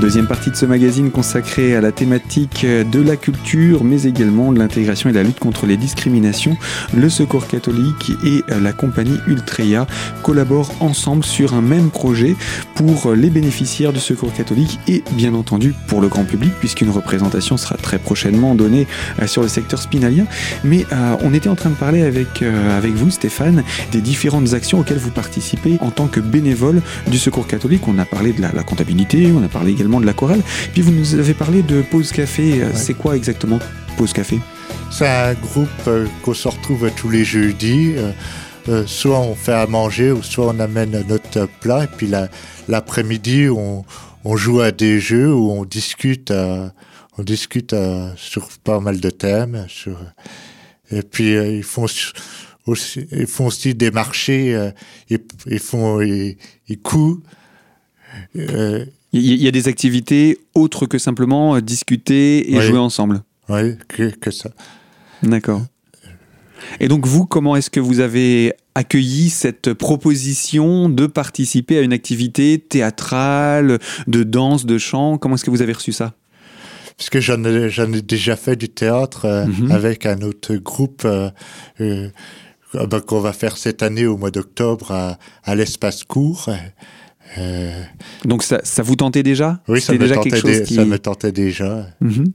Deuxième 0.00 0.28
partie 0.28 0.52
de 0.52 0.54
ce 0.54 0.64
magazine 0.64 1.10
consacré 1.10 1.74
à 1.74 1.80
la 1.80 1.90
thématique 1.90 2.64
de 2.64 3.02
la 3.02 3.16
culture, 3.16 3.82
mais 3.82 4.04
également 4.04 4.52
de 4.52 4.58
l'intégration 4.60 5.10
et 5.10 5.12
de 5.12 5.18
la 5.18 5.24
lutte 5.24 5.40
contre 5.40 5.66
les 5.66 5.76
discriminations. 5.76 6.56
Le 6.96 7.08
Secours 7.08 7.48
catholique 7.48 8.12
et 8.24 8.44
la 8.60 8.72
compagnie 8.72 9.18
Ultreya 9.26 9.88
collaborent 10.22 10.72
ensemble 10.78 11.24
sur 11.24 11.54
un 11.54 11.62
même 11.62 11.90
projet 11.90 12.36
pour 12.76 13.12
les 13.12 13.28
bénéficiaires 13.28 13.92
du 13.92 13.98
Secours 13.98 14.32
catholique 14.32 14.78
et 14.86 15.02
bien 15.12 15.34
entendu 15.34 15.74
pour 15.88 16.00
le 16.00 16.06
grand 16.06 16.24
public, 16.24 16.52
puisqu'une 16.60 16.90
représentation 16.90 17.56
sera 17.56 17.76
très 17.76 17.98
prochainement 17.98 18.54
donnée 18.54 18.86
euh, 19.20 19.26
sur 19.26 19.42
le 19.42 19.48
secteur 19.48 19.82
spinalien. 19.82 20.26
Mais 20.62 20.86
euh, 20.92 21.16
on 21.22 21.34
était 21.34 21.48
en 21.48 21.56
train 21.56 21.70
de 21.70 21.74
parler 21.74 22.02
avec, 22.02 22.42
euh, 22.42 22.78
avec 22.78 22.92
vous, 22.92 23.10
Stéphane, 23.10 23.64
des 23.90 24.00
différentes 24.00 24.54
actions 24.54 24.78
auxquelles 24.78 24.98
vous 24.98 25.10
participez 25.10 25.76
en 25.80 25.90
tant 25.90 26.06
que 26.06 26.20
bénévole 26.20 26.82
du 27.10 27.18
Secours 27.18 27.48
catholique. 27.48 27.88
On 27.88 27.98
a 27.98 28.04
parlé 28.04 28.32
de 28.32 28.40
la, 28.40 28.52
la 28.52 28.62
comptabilité, 28.62 29.32
on 29.36 29.42
a 29.42 29.48
parlé 29.48 29.72
également 29.72 29.87
de 29.98 30.06
la 30.06 30.12
chorale. 30.12 30.42
Puis 30.72 30.82
vous 30.82 30.92
nous 30.92 31.14
avez 31.14 31.34
parlé 31.34 31.62
de 31.62 31.82
Pause 31.82 32.12
Café. 32.12 32.62
Euh, 32.62 32.70
c'est 32.74 32.94
quoi 32.94 33.16
exactement 33.16 33.58
Pause 33.96 34.12
Café? 34.12 34.38
C'est 34.90 35.08
un 35.08 35.34
groupe 35.34 35.68
euh, 35.86 36.06
qu'on 36.22 36.34
se 36.34 36.48
retrouve 36.48 36.90
tous 36.96 37.08
les 37.08 37.24
jeudis. 37.24 37.94
Euh, 38.68 38.86
soit 38.86 39.18
on 39.18 39.34
fait 39.34 39.54
à 39.54 39.66
manger 39.66 40.12
ou 40.12 40.22
soit 40.22 40.46
on 40.46 40.60
amène 40.60 41.02
notre 41.08 41.48
plat. 41.60 41.84
Et 41.84 41.86
puis 41.86 42.10
l'après-midi, 42.68 43.48
on, 43.48 43.84
joue 44.36 44.60
à 44.60 44.72
des 44.72 45.00
jeux 45.00 45.32
où 45.32 45.50
on 45.50 45.64
discute, 45.64 46.30
on 46.30 47.22
discute 47.22 47.74
sur 48.16 48.48
pas 48.62 48.78
mal 48.78 49.00
de 49.00 49.08
thèmes. 49.08 49.66
et 50.90 51.02
puis 51.02 51.32
ils 51.32 51.62
font 51.62 51.84
aussi, 52.66 53.06
ils 53.10 53.26
font 53.26 53.46
aussi 53.46 53.74
des 53.74 53.90
marchés, 53.90 54.70
ils, 55.08 55.58
font 55.58 56.02
ils, 56.02 56.36
ils 56.68 56.78
couent. 56.78 57.22
Il 59.18 59.42
y, 59.42 59.48
a 59.48 59.50
des 59.50 59.68
activités 59.68 60.38
autres 60.54 60.86
que 60.86 60.98
simplement 60.98 61.56
euh, 61.56 61.60
discuter 61.60 62.54
et 62.54 62.60
jouer 62.60 62.78
ensemble. 62.78 63.22
Oui, 63.48 63.76
que, 63.88 64.30
ça. 64.30 64.50
D'accord. 65.22 65.62
Et 66.80 66.88
donc 66.88 67.06
vous, 67.06 67.24
comment 67.24 67.56
est-ce 67.56 67.70
que 67.70 67.80
vous 67.80 68.00
avez 68.00 68.52
accueilli 68.74 69.30
cette 69.30 69.72
proposition 69.72 70.88
de 70.88 71.06
participer 71.06 71.78
à 71.78 71.80
une 71.82 71.92
activité 71.92 72.58
théâtrale, 72.58 73.78
de 74.06 74.22
danse, 74.22 74.66
de 74.66 74.76
chant? 74.76 75.18
Comment 75.18 75.36
est-ce 75.36 75.44
que 75.44 75.50
vous 75.50 75.62
avez 75.62 75.72
reçu 75.72 75.92
ça? 75.92 76.14
Parce 76.96 77.10
que 77.10 77.20
j'en 77.20 77.44
ai, 77.44 78.02
déjà 78.02 78.36
fait 78.36 78.56
du 78.56 78.68
théâtre 78.68 79.24
euh, 79.24 79.46
mhm. 79.46 79.70
avec 79.70 80.04
un 80.04 80.20
autre 80.22 80.56
groupe 80.56 81.06
euh, 81.06 82.10
qu'on 83.06 83.20
va 83.20 83.32
faire 83.32 83.56
cette 83.56 83.82
année 83.82 84.06
au 84.06 84.16
mois 84.16 84.30
d'octobre 84.30 84.90
à, 84.90 85.18
à 85.44 85.54
l'espace 85.54 86.02
court. 86.04 86.50
Euh, 87.36 87.82
Donc 88.24 88.42
ça, 88.42 88.60
ça, 88.64 88.82
vous 88.82 88.96
tentait 88.96 89.22
déjà? 89.22 89.60
Oui, 89.68 89.80
ça, 89.80 89.92
me, 89.92 89.98
déjà 89.98 90.14
chose 90.22 90.62
qui... 90.62 90.74
ça 90.74 90.84
me 90.84 90.98
tentait 90.98 91.32
déjà. 91.32 91.86
Mhm. 92.00 92.32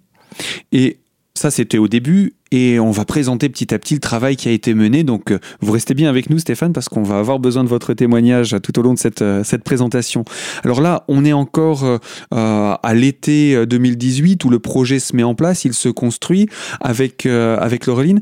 Et 0.71 0.99
ça, 1.35 1.51
c'était 1.51 1.77
au 1.77 1.87
début. 1.87 2.35
Et 2.51 2.79
on 2.79 2.91
va 2.91 3.05
présenter 3.05 3.49
petit 3.49 3.73
à 3.73 3.79
petit 3.79 3.95
le 3.95 3.99
travail 3.99 4.35
qui 4.35 4.47
a 4.47 4.51
été 4.51 4.75
mené. 4.75 5.03
Donc, 5.03 5.31
euh, 5.31 5.39
vous 5.59 5.71
restez 5.71 5.95
bien 5.95 6.07
avec 6.07 6.29
nous, 6.29 6.37
Stéphane, 6.37 6.71
parce 6.71 6.87
qu'on 6.87 7.01
va 7.01 7.17
avoir 7.17 7.39
besoin 7.39 7.63
de 7.63 7.69
votre 7.69 7.95
témoignage 7.95 8.55
tout 8.61 8.77
au 8.77 8.83
long 8.83 8.93
de 8.93 8.99
cette, 8.99 9.23
euh, 9.23 9.43
cette 9.43 9.63
présentation. 9.63 10.23
Alors 10.63 10.79
là, 10.79 11.03
on 11.07 11.25
est 11.25 11.33
encore 11.33 11.83
euh, 11.83 11.97
à 12.29 12.93
l'été 12.93 13.65
2018 13.65 14.45
où 14.45 14.49
le 14.49 14.59
projet 14.59 14.99
se 14.99 15.15
met 15.15 15.23
en 15.23 15.33
place, 15.33 15.65
il 15.65 15.73
se 15.73 15.89
construit 15.89 16.47
avec, 16.79 17.25
avec 17.25 17.87
Laureline. 17.87 18.21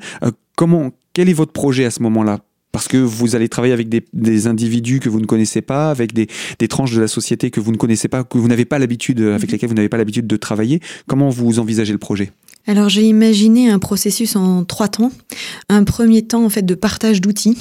comment, 0.55 0.91
quel 1.13 1.27
est 1.27 1.33
votre 1.33 1.51
projet 1.51 1.83
à 1.83 1.91
ce 1.91 2.01
moment-là? 2.03 2.39
Parce 2.71 2.87
que 2.87 2.97
vous 2.97 3.35
allez 3.35 3.49
travailler 3.49 3.73
avec 3.73 3.89
des, 3.89 4.47
individus 4.47 4.99
que 4.99 5.09
vous 5.09 5.19
ne 5.19 5.25
connaissez 5.25 5.61
pas, 5.61 5.91
avec 5.91 6.13
des, 6.13 6.27
tranches 6.67 6.93
de 6.93 7.01
la 7.01 7.07
société 7.07 7.51
que 7.51 7.59
vous 7.59 7.71
ne 7.71 7.77
connaissez 7.77 8.07
pas, 8.07 8.23
que 8.23 8.37
vous 8.37 8.47
n'avez 8.47 8.65
pas 8.65 8.79
l'habitude, 8.79 9.19
avec 9.21 9.49
mhm. 9.49 9.51
lesquelles 9.51 9.69
vous 9.69 9.75
n'avez 9.75 9.89
pas 9.89 9.97
l'habitude 9.97 10.27
de 10.27 10.37
travailler. 10.37 10.79
Comment 11.07 11.29
vous 11.29 11.59
envisagez 11.59 11.91
le 11.91 11.99
projet? 11.99 12.31
Alors 12.67 12.89
j'ai 12.89 13.03
imaginé 13.03 13.69
un 13.69 13.79
processus 13.79 14.35
en 14.35 14.63
trois 14.65 14.87
temps. 14.87 15.11
Un 15.69 15.83
premier 15.83 16.21
temps 16.21 16.45
en 16.45 16.49
fait 16.49 16.61
de 16.61 16.75
partage 16.75 17.19
d'outils. 17.19 17.57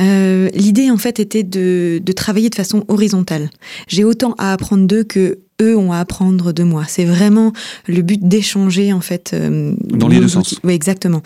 Euh, 0.00 0.48
l'idée 0.54 0.90
en 0.90 0.96
fait 0.96 1.20
était 1.20 1.42
de, 1.42 2.00
de 2.02 2.12
travailler 2.12 2.50
de 2.50 2.54
façon 2.54 2.84
horizontale. 2.88 3.50
J'ai 3.86 4.04
autant 4.04 4.34
à 4.38 4.52
apprendre 4.52 4.86
d'eux 4.86 5.04
que 5.04 5.38
eux 5.62 5.76
ont 5.76 5.92
à 5.92 5.98
apprendre 5.98 6.52
de 6.52 6.62
moi. 6.62 6.84
C'est 6.88 7.04
vraiment 7.04 7.52
le 7.86 8.02
but 8.02 8.26
d'échanger 8.26 8.92
en 8.92 9.00
fait. 9.00 9.32
Euh, 9.32 9.74
Dans 9.84 10.08
les 10.08 10.20
deux 10.20 10.28
sens. 10.28 10.58
Oui, 10.64 10.72
exactement. 10.72 11.22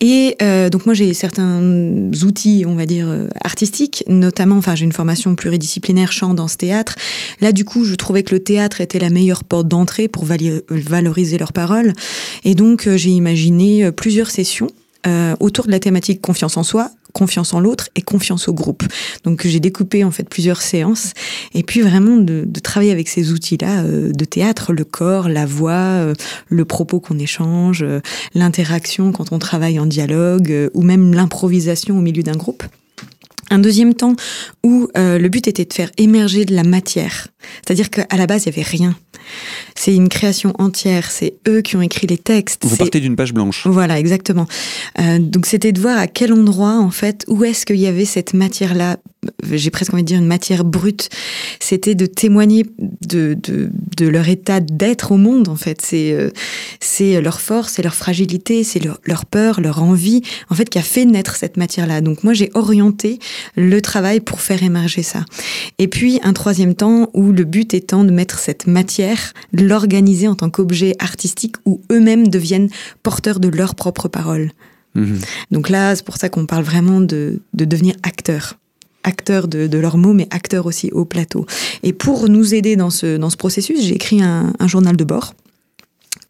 Et 0.00 0.36
euh, 0.42 0.70
donc 0.70 0.86
moi 0.86 0.94
j'ai 0.94 1.12
certains 1.14 1.60
outils, 2.22 2.64
on 2.66 2.74
va 2.74 2.86
dire 2.86 3.06
euh, 3.08 3.28
artistiques, 3.44 4.04
notamment, 4.08 4.56
enfin 4.56 4.74
j'ai 4.74 4.84
une 4.84 4.92
formation 4.92 5.34
pluridisciplinaire 5.34 6.12
chant, 6.12 6.34
danse, 6.34 6.56
théâtre. 6.56 6.96
Là 7.40 7.52
du 7.52 7.64
coup 7.64 7.84
je 7.84 7.94
trouvais 7.94 8.22
que 8.22 8.34
le 8.34 8.42
théâtre 8.42 8.80
était 8.80 8.98
la 8.98 9.10
meilleure 9.10 9.44
porte 9.44 9.68
d'entrée 9.68 10.08
pour 10.08 10.24
valoriser 10.24 11.38
leurs 11.38 11.52
paroles. 11.52 11.92
Et 12.44 12.54
donc 12.54 12.88
j'ai 12.96 13.10
imaginé 13.10 13.92
plusieurs 13.92 14.30
sessions 14.30 14.68
euh, 15.06 15.36
autour 15.38 15.66
de 15.66 15.70
la 15.70 15.78
thématique 15.78 16.20
confiance 16.20 16.56
en 16.56 16.64
soi, 16.64 16.90
confiance 17.12 17.54
en 17.54 17.60
l'autre 17.60 17.88
et 17.94 18.02
confiance 18.02 18.48
au 18.48 18.52
groupe. 18.52 18.84
Donc 19.24 19.46
j'ai 19.46 19.60
découpé 19.60 20.04
en 20.04 20.10
fait 20.10 20.28
plusieurs 20.28 20.62
séances 20.62 21.12
et 21.54 21.62
puis 21.62 21.80
vraiment 21.80 22.16
de, 22.16 22.46
travailler 22.62 22.92
avec 22.92 23.08
ces 23.08 23.32
outils-là 23.32 23.82
euh, 23.82 24.12
de 24.12 24.24
théâtre, 24.24 24.72
le 24.72 24.84
corps, 24.84 25.28
la 25.28 25.46
voix, 25.46 25.72
euh, 25.72 26.14
le 26.48 26.64
propos 26.64 27.00
qu'on 27.00 27.18
échange, 27.18 27.84
l'interaction 28.34 29.12
quand 29.12 29.32
on 29.32 29.38
travaille 29.38 29.78
en 29.78 29.86
dialogue 29.86 30.70
ou 30.74 30.82
même 30.82 31.14
l'improvisation 31.14 31.98
au 31.98 32.00
milieu 32.00 32.22
d'un 32.22 32.36
groupe. 32.36 32.64
Un 33.50 33.58
deuxième 33.58 33.94
temps 33.94 34.14
où 34.62 34.88
le 34.94 35.28
but 35.28 35.48
était 35.48 35.64
de 35.64 35.72
faire 35.72 35.90
émerger 35.96 36.44
de 36.44 36.54
la 36.54 36.64
matière, 36.64 37.28
c'est-à-dire 37.64 37.88
qu'à 37.88 38.16
la 38.16 38.26
base 38.26 38.44
il 38.44 38.50
y 38.50 38.52
avait 38.52 38.68
rien. 38.68 38.94
C'est 39.74 39.94
une 39.94 40.08
création 40.08 40.52
entière. 40.58 41.10
C'est 41.10 41.34
eux 41.48 41.60
qui 41.60 41.76
ont 41.76 41.82
écrit 41.82 42.06
les 42.06 42.18
textes. 42.18 42.64
Vous 42.64 42.76
partez 42.76 43.00
d'une 43.00 43.16
page 43.16 43.32
blanche. 43.32 43.66
Voilà, 43.66 43.98
exactement. 43.98 44.46
Euh, 44.98 45.18
donc 45.18 45.46
c'était 45.46 45.72
de 45.72 45.80
voir 45.80 45.98
à 45.98 46.06
quel 46.06 46.32
endroit, 46.32 46.78
en 46.78 46.90
fait, 46.90 47.24
où 47.28 47.44
est-ce 47.44 47.66
qu'il 47.66 47.76
y 47.76 47.86
avait 47.86 48.04
cette 48.04 48.34
matière-là. 48.34 48.96
J'ai 49.52 49.70
presque 49.70 49.92
envie 49.92 50.02
de 50.02 50.08
dire 50.08 50.18
une 50.18 50.26
matière 50.26 50.64
brute. 50.64 51.08
C'était 51.60 51.94
de 51.94 52.06
témoigner 52.06 52.66
de, 52.78 53.34
de, 53.34 53.70
de 53.96 54.06
leur 54.06 54.28
état 54.28 54.60
d'être 54.60 55.12
au 55.12 55.16
monde, 55.16 55.48
en 55.48 55.56
fait. 55.56 55.80
C'est 55.82 56.12
euh, 56.12 56.30
c'est 56.80 57.20
leur 57.20 57.40
force, 57.40 57.74
c'est 57.74 57.82
leur 57.82 57.94
fragilité, 57.94 58.64
c'est 58.64 58.78
leur, 58.78 59.00
leur 59.04 59.26
peur, 59.26 59.60
leur 59.60 59.82
envie, 59.82 60.22
en 60.50 60.54
fait, 60.54 60.68
qui 60.68 60.78
a 60.78 60.82
fait 60.82 61.04
naître 61.04 61.36
cette 61.36 61.56
matière-là. 61.56 62.00
Donc 62.00 62.24
moi, 62.24 62.32
j'ai 62.32 62.50
orienté 62.54 63.18
le 63.56 63.80
travail 63.80 64.20
pour 64.20 64.40
faire 64.40 64.62
émerger 64.62 65.02
ça. 65.02 65.24
Et 65.78 65.88
puis 65.88 66.20
un 66.22 66.32
troisième 66.32 66.74
temps 66.74 67.10
où 67.14 67.32
le 67.32 67.44
but 67.44 67.74
étant 67.74 68.04
de 68.04 68.10
mettre 68.10 68.38
cette 68.38 68.66
matière 68.66 69.32
de 69.52 69.64
l'organiser 69.64 70.28
en 70.28 70.34
tant 70.34 70.50
qu'objet 70.50 70.94
artistique 70.98 71.56
où 71.64 71.80
eux-mêmes 71.90 72.28
deviennent 72.28 72.70
porteurs 73.02 73.40
de 73.40 73.48
leurs 73.48 73.74
propres 73.74 74.08
paroles. 74.08 74.52
Mhm. 74.94 75.18
Donc 75.50 75.68
là, 75.68 75.94
c'est 75.94 76.04
pour 76.04 76.16
ça 76.16 76.28
qu'on 76.28 76.46
parle 76.46 76.64
vraiment 76.64 77.00
de, 77.00 77.40
devenir 77.54 77.94
acteur 78.02 78.58
acteurs 79.08 79.48
de, 79.48 79.78
leurs 79.78 79.96
mots, 79.96 80.12
mais 80.12 80.28
acteurs 80.30 80.66
aussi 80.66 80.90
au 80.92 81.04
plateau. 81.04 81.46
Et 81.82 81.92
pour 81.92 82.28
nous 82.28 82.54
aider 82.54 82.76
dans 82.76 82.90
ce, 82.90 83.16
dans 83.16 83.30
ce 83.30 83.36
processus, 83.36 83.82
j'ai 83.82 83.94
écrit 83.94 84.22
un, 84.22 84.52
journal 84.66 84.96
de 84.96 85.04
bord 85.04 85.34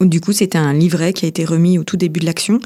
du 0.01 0.21
coup, 0.21 0.33
c'était 0.33 0.59
un 0.59 0.73
livret 0.73 1.13
qui 1.13 1.25
a 1.25 1.29
été 1.29 1.45
remis 1.45 1.77
au 1.77 1.83
tout 1.83 1.97
début 1.97 2.21
de 2.21 2.27
l'action 2.27 2.61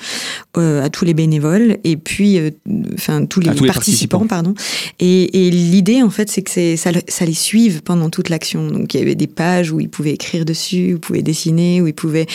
euh, 0.58 0.84
à 0.84 0.90
tous 0.90 1.06
les 1.06 1.14
bénévoles 1.14 1.78
et 1.82 1.96
puis, 1.96 2.38
euh, 2.38 2.50
enfin, 2.92 3.24
tous 3.24 3.40
les, 3.40 3.50
participants, 3.66 4.26
pardon. 4.26 4.52
Et, 5.00 5.50
l'idée, 5.50 6.02
en 6.02 6.10
fait, 6.10 6.30
c'est 6.30 6.42
que 6.42 6.76
ça, 6.76 6.90
ça 7.08 7.24
les 7.24 7.32
suive 7.32 7.82
pendant 7.82 8.10
toute 8.10 8.28
l'action. 8.28 8.68
Donc, 8.68 8.92
il 8.92 8.98
y 8.98 9.02
avait 9.02 9.14
des 9.14 9.28
pages 9.28 9.72
où 9.72 9.80
ils 9.80 9.88
pouvaient 9.88 10.12
écrire 10.12 10.44
dessus, 10.44 10.92
où 10.92 10.96
ils 10.96 11.00
pouvaient 11.00 11.22
dessiner, 11.22 11.80
où 11.80 11.86
ils 11.86 11.94
pouvaient. 11.94 12.26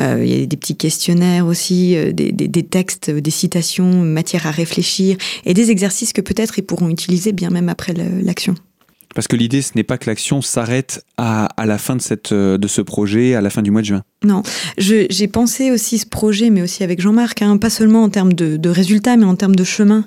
Euh, 0.00 0.20
il 0.22 0.30
y 0.30 0.34
avait 0.34 0.46
des 0.46 0.58
petits 0.58 0.76
questionnaires 0.76 1.46
aussi, 1.46 1.96
des, 2.12 2.30
des, 2.32 2.62
textes, 2.62 3.08
des 3.10 3.30
citations, 3.30 3.90
matière 4.02 4.46
à 4.46 4.50
réfléchir 4.50 5.16
et 5.46 5.54
des 5.54 5.70
exercices 5.70 6.12
que 6.12 6.20
peut-être 6.20 6.58
ils 6.58 6.62
pourront 6.62 6.90
utiliser 6.90 7.32
bien 7.32 7.48
même 7.48 7.70
après 7.70 7.94
l'action. 7.94 8.54
Parce 9.14 9.28
que 9.28 9.36
l'idée, 9.36 9.62
ce 9.62 9.72
n'est 9.76 9.82
pas 9.82 9.98
que 9.98 10.08
l'action 10.08 10.40
s'arrête 10.42 11.04
à, 11.16 11.46
à, 11.60 11.66
la 11.66 11.78
fin 11.78 11.96
de, 11.96 12.02
cette, 12.02 12.32
euh, 12.32 12.58
de 12.58 12.68
ce 12.68 12.80
projet, 12.80 13.34
à 13.34 13.40
la 13.40 13.50
fin 13.50 13.62
du 13.62 13.70
mois 13.70 13.82
de 13.82 13.86
juin. 13.86 14.02
Non, 14.24 14.42
j'ai 14.78 15.28
pensé 15.28 15.70
aussi 15.70 15.98
ce 15.98 16.06
projet, 16.06 16.50
mais 16.50 16.62
aussi 16.62 16.84
avec 16.84 17.00
Jean-Marc, 17.00 17.42
hein, 17.42 17.56
pas 17.56 17.70
seulement 17.70 18.04
en 18.04 18.08
termes 18.08 18.32
de, 18.32 18.68
résultats, 18.68 19.16
mais 19.16 19.24
en 19.24 19.34
termes 19.34 19.56
de 19.56 19.64
chemin. 19.64 20.04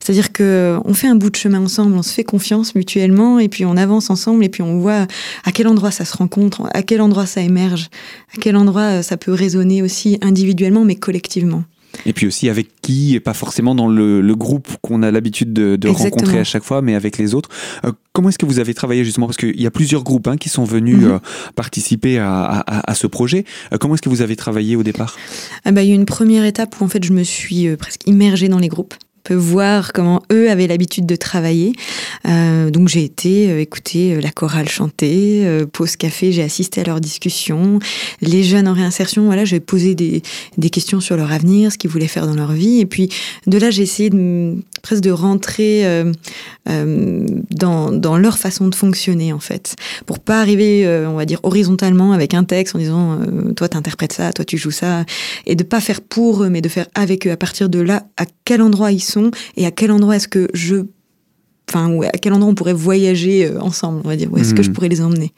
C'est-à-dire 0.00 0.32
que 0.32 0.78
on 0.84 0.94
fait 0.94 1.08
un 1.08 1.16
bout 1.16 1.30
de 1.30 1.36
chemin 1.36 1.60
ensemble, 1.60 1.96
on 1.96 2.02
se 2.02 2.12
fait 2.12 2.24
confiance 2.24 2.74
mutuellement, 2.74 3.38
et 3.38 3.48
puis 3.48 3.64
on 3.64 3.76
avance 3.76 4.08
ensemble, 4.08 4.44
et 4.44 4.48
puis 4.48 4.62
on 4.62 4.78
voit 4.78 5.06
à 5.44 5.52
quel 5.52 5.66
endroit 5.66 5.90
ça 5.90 6.04
se 6.04 6.16
rencontre, 6.16 6.62
à 6.72 6.82
quel 6.82 7.00
endroit 7.00 7.26
ça 7.26 7.40
émerge, 7.40 7.88
à 8.36 8.40
quel 8.40 8.56
endroit 8.56 9.02
ça 9.02 9.16
peut 9.16 9.32
résonner 9.32 9.82
aussi 9.82 10.18
individuellement, 10.22 10.84
mais 10.84 10.96
collectivement. 10.96 11.64
Et 12.04 12.12
puis 12.12 12.26
aussi 12.26 12.48
avec 12.48 12.68
qui, 12.82 13.14
et 13.14 13.20
pas 13.20 13.34
forcément 13.34 13.74
dans 13.74 13.88
le, 13.88 14.34
groupe 14.36 14.68
qu'on 14.82 15.02
a 15.02 15.10
l'habitude 15.10 15.52
de, 15.52 15.88
rencontrer 15.88 16.38
à 16.38 16.44
chaque 16.44 16.64
fois, 16.64 16.82
mais 16.82 16.94
avec 16.94 17.16
les 17.16 17.34
autres. 17.34 17.48
Euh, 17.84 17.92
comment 18.12 18.28
est-ce 18.28 18.38
que 18.38 18.46
vous 18.46 18.58
avez 18.58 18.74
travaillé 18.74 19.04
justement? 19.04 19.26
Parce 19.26 19.38
qu'il 19.38 19.60
y 19.60 19.66
a 19.66 19.70
plusieurs 19.70 20.02
groupes 20.02 20.28
hein, 20.28 20.36
qui 20.36 20.48
sont 20.48 20.64
venus 20.64 20.98
mhm. 20.98 21.12
euh, 21.12 21.18
participer 21.54 22.18
à, 22.18 22.64
ce 22.94 23.06
projet. 23.06 23.44
Euh, 23.72 23.78
comment 23.78 23.94
est-ce 23.94 24.02
que 24.02 24.08
vous 24.08 24.22
avez 24.22 24.36
travaillé 24.36 24.76
au 24.76 24.82
départ? 24.82 25.16
Ah 25.64 25.72
bah, 25.72 25.82
Il 25.82 25.88
y 25.88 25.92
a 25.92 25.94
eu 25.94 25.96
une 25.96 26.06
première 26.06 26.44
étape 26.44 26.76
où 26.80 26.84
en 26.84 26.88
fait 26.88 27.02
je 27.04 27.12
me 27.12 27.22
suis 27.22 27.74
presque 27.76 28.06
immergée 28.06 28.48
dans 28.48 28.58
les 28.58 28.68
groupes 28.68 28.94
voir 29.34 29.92
comment 29.92 30.22
eux 30.32 30.50
avaient 30.50 30.66
l'habitude 30.66 31.06
de 31.06 31.16
travailler. 31.16 31.72
Euh, 32.26 32.70
donc 32.70 32.88
j'ai 32.88 33.04
été 33.04 33.50
euh, 33.50 33.60
écouter 33.60 34.14
euh, 34.14 34.20
la 34.20 34.30
chorale 34.30 34.68
chanter, 34.68 35.46
pause 35.72 35.96
café, 35.96 36.32
j'ai 36.32 36.42
assisté 36.42 36.80
à 36.80 36.84
leurs 36.84 37.00
discussions. 37.00 37.78
Les 38.20 38.42
jeunes 38.42 38.68
en 38.68 38.74
réinsertion, 38.74 39.24
voilà, 39.26 39.44
j'ai 39.44 39.60
posé 39.60 39.94
des, 39.94 40.22
des 40.58 40.70
questions 40.70 41.00
sur 41.00 41.16
leur 41.16 41.32
avenir, 41.32 41.72
ce 41.72 41.78
qu'ils 41.78 41.90
voulaient 41.90 42.08
faire 42.08 42.26
dans 42.26 42.34
leur 42.34 42.52
vie. 42.52 42.80
Et 42.80 42.86
puis 42.86 43.08
de 43.46 43.58
là, 43.58 43.70
j'ai 43.70 43.82
essayé 43.82 44.10
de, 44.10 44.56
presque 44.86 45.02
de 45.02 45.10
rentrer 45.10 45.84
euh, 45.84 46.12
euh, 46.68 47.26
dans, 47.50 47.90
dans, 47.90 48.16
leur 48.16 48.38
façon 48.38 48.68
de 48.68 48.74
fonctionner 48.74 49.32
en 49.32 49.40
fait, 49.40 49.74
pour 50.06 50.20
pas 50.20 50.40
arriver, 50.40 50.86
on 51.08 51.16
va 51.16 51.24
dire 51.24 51.40
horizontalement 51.42 52.12
avec 52.12 52.34
un 52.34 52.44
texte 52.44 52.76
en 52.76 52.78
disant 52.78 53.18
toi 53.56 53.68
t'interprètes 53.68 54.12
ça, 54.12 54.32
toi 54.32 54.44
tu 54.44 54.58
joues 54.58 54.70
ça, 54.70 55.04
et 55.44 55.56
de 55.56 55.64
pas 55.64 55.80
faire 55.80 56.00
pour 56.00 56.44
eux, 56.44 56.48
mais 56.48 56.60
de 56.60 56.68
faire 56.68 56.86
avec 56.94 57.26
eux. 57.26 57.32
À 57.32 57.36
partir 57.36 57.68
de 57.68 57.80
là, 57.80 58.04
à 58.16 58.24
quel 58.44 58.62
endroit 58.62 58.92
ils 58.92 59.00
sont 59.00 59.30
et 59.56 59.66
à 59.66 59.70
quel 59.70 59.90
endroit 59.90 60.16
est-ce 60.16 60.28
que 60.28 60.48
je. 60.54 60.76
Enfin, 61.68 61.98
à 62.02 62.18
quel 62.18 62.32
endroit 62.32 62.50
on 62.50 62.54
pourrait 62.54 62.72
voyager 62.72 63.46
euh, 63.46 63.60
ensemble, 63.60 64.00
on 64.04 64.08
va 64.08 64.16
dire. 64.16 64.32
Où 64.32 64.38
est-ce 64.38 64.54
que 64.54 64.62
je 64.62 64.70
hmm. 64.70 64.72
pourrais 64.72 64.88
les 64.88 65.00
emmener 65.00 65.32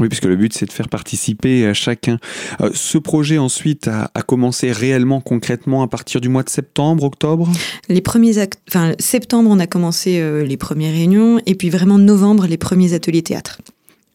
oui, 0.00 0.08
puisque 0.08 0.24
le 0.24 0.36
but, 0.36 0.52
c'est 0.52 0.66
de 0.66 0.72
faire 0.72 0.88
participer 0.88 1.72
chacun. 1.74 2.18
Euh, 2.60 2.70
ce 2.74 2.98
projet, 2.98 3.38
ensuite, 3.38 3.88
a, 3.88 4.08
commencé 4.22 4.72
réellement, 4.72 5.20
concrètement, 5.20 5.82
à 5.82 5.88
partir 5.88 6.20
du 6.20 6.28
mois 6.28 6.42
de 6.42 6.48
septembre, 6.48 7.04
octobre? 7.04 7.48
Les 7.88 8.00
premiers 8.00 8.38
Enfin, 8.68 8.92
septembre, 8.98 9.50
on 9.50 9.58
a 9.58 9.66
commencé 9.66 10.20
euh, 10.20 10.44
les 10.44 10.56
premières 10.56 10.92
réunions, 10.92 11.40
et 11.46 11.54
puis 11.54 11.70
vraiment 11.70 11.98
novembre, 11.98 12.46
les 12.46 12.56
premiers 12.56 12.94
ateliers 12.94 13.22
théâtre. 13.22 13.58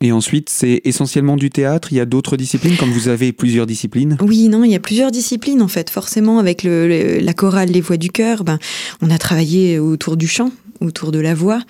Et 0.02 0.12
ensuite, 0.12 0.50
c'est 0.50 0.82
essentiellement 0.84 1.38
du 1.38 1.50
théâtre. 1.50 1.88
Il 1.92 1.96
y 1.96 2.02
a 2.02 2.06
d'autres 2.06 2.38
disciplines, 2.38 2.76
comme 2.78 2.92
vous 2.92 3.08
avez 3.08 3.32
plusieurs 3.32 3.66
disciplines. 3.66 4.18
Oui, 4.22 4.50
non, 4.50 4.64
il 4.64 4.72
y 4.72 4.76
a 4.76 4.80
plusieurs 4.80 5.10
disciplines 5.12 5.62
en 5.62 5.68
fait. 5.68 5.90
Forcément, 5.90 6.38
avec 6.40 6.64
la 6.64 7.34
chorale 7.34 7.70
Les 7.70 7.82
Voix 7.82 7.98
du 7.98 8.10
cœur, 8.10 8.44
ben, 8.44 8.60
on 9.02 9.10
a 9.10 9.18
travaillé 9.18 9.80
autour 9.80 10.18
du 10.18 10.28
chant, 10.28 10.52
autour 10.82 11.12
de 11.12 11.20
la 11.20 11.34
voix. 11.34 11.62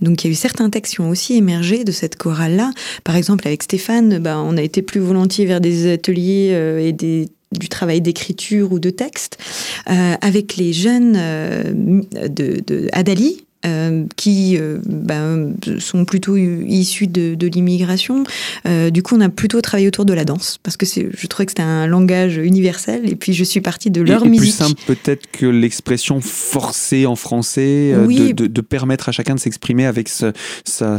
Donc 0.00 0.24
il 0.24 0.28
y 0.28 0.30
a 0.30 0.32
eu 0.32 0.36
certains 0.36 0.70
textes 0.70 0.94
qui 0.94 1.00
ont 1.00 1.10
aussi 1.10 1.34
émergé 1.34 1.84
de 1.84 1.92
cette 1.92 2.16
chorale-là. 2.16 2.72
Par 3.04 3.16
exemple, 3.16 3.46
avec 3.46 3.62
Stéphane, 3.62 4.18
ben, 4.18 4.38
on 4.38 4.56
a 4.56 4.62
été 4.62 4.82
plus 4.82 5.00
volontiers 5.00 5.44
vers 5.44 5.60
des 5.60 5.92
ateliers 5.92 6.50
euh, 6.52 6.78
et 6.78 6.92
du 6.92 7.68
travail 7.68 8.00
d'écriture 8.00 8.72
ou 8.72 8.78
de 8.78 8.90
texte. 8.90 9.38
Euh, 9.90 10.14
avec 10.20 10.56
les 10.56 10.72
jeunes 10.72 11.14
euh, 11.16 11.62
de 12.28 12.88
Adali, 12.92 13.44
euh, 13.64 14.04
qui 14.16 14.58
euh, 14.58 14.78
ben, 14.84 15.54
sont 15.78 16.04
plutôt 16.04 16.36
issus 16.36 17.06
de, 17.06 17.34
de 17.34 17.46
l'immigration. 17.46 18.24
Euh, 18.66 18.90
du 18.90 19.02
coup, 19.02 19.16
on 19.16 19.20
a 19.22 19.30
plutôt 19.30 19.60
travaillé 19.62 19.88
autour 19.88 20.04
de 20.04 20.12
la 20.12 20.26
danse 20.26 20.58
parce 20.62 20.76
que 20.76 20.84
je 20.84 21.26
trouvais 21.28 21.46
que 21.46 21.52
c'était 21.52 21.62
un 21.62 21.86
langage 21.86 22.36
universel. 22.36 23.08
Et 23.08 23.16
puis, 23.16 23.32
je 23.32 23.42
suis 23.42 23.62
partie 23.62 23.90
de 23.90 24.02
leur 24.02 24.26
et, 24.26 24.28
musique. 24.28 24.54
Plus 24.54 24.66
simple 24.66 24.80
peut-être 24.86 25.30
que 25.30 25.46
l'expression 25.46 26.20
forcée 26.20 27.06
en 27.06 27.16
français, 27.16 27.94
de, 27.94 28.32
de, 28.32 28.46
de, 28.46 28.60
permettre 28.60 29.08
à 29.08 29.12
chacun 29.12 29.34
de 29.34 29.40
s'exprimer 29.40 29.86
avec 29.86 30.08
sa, 30.08 30.32
sa, 30.64 30.98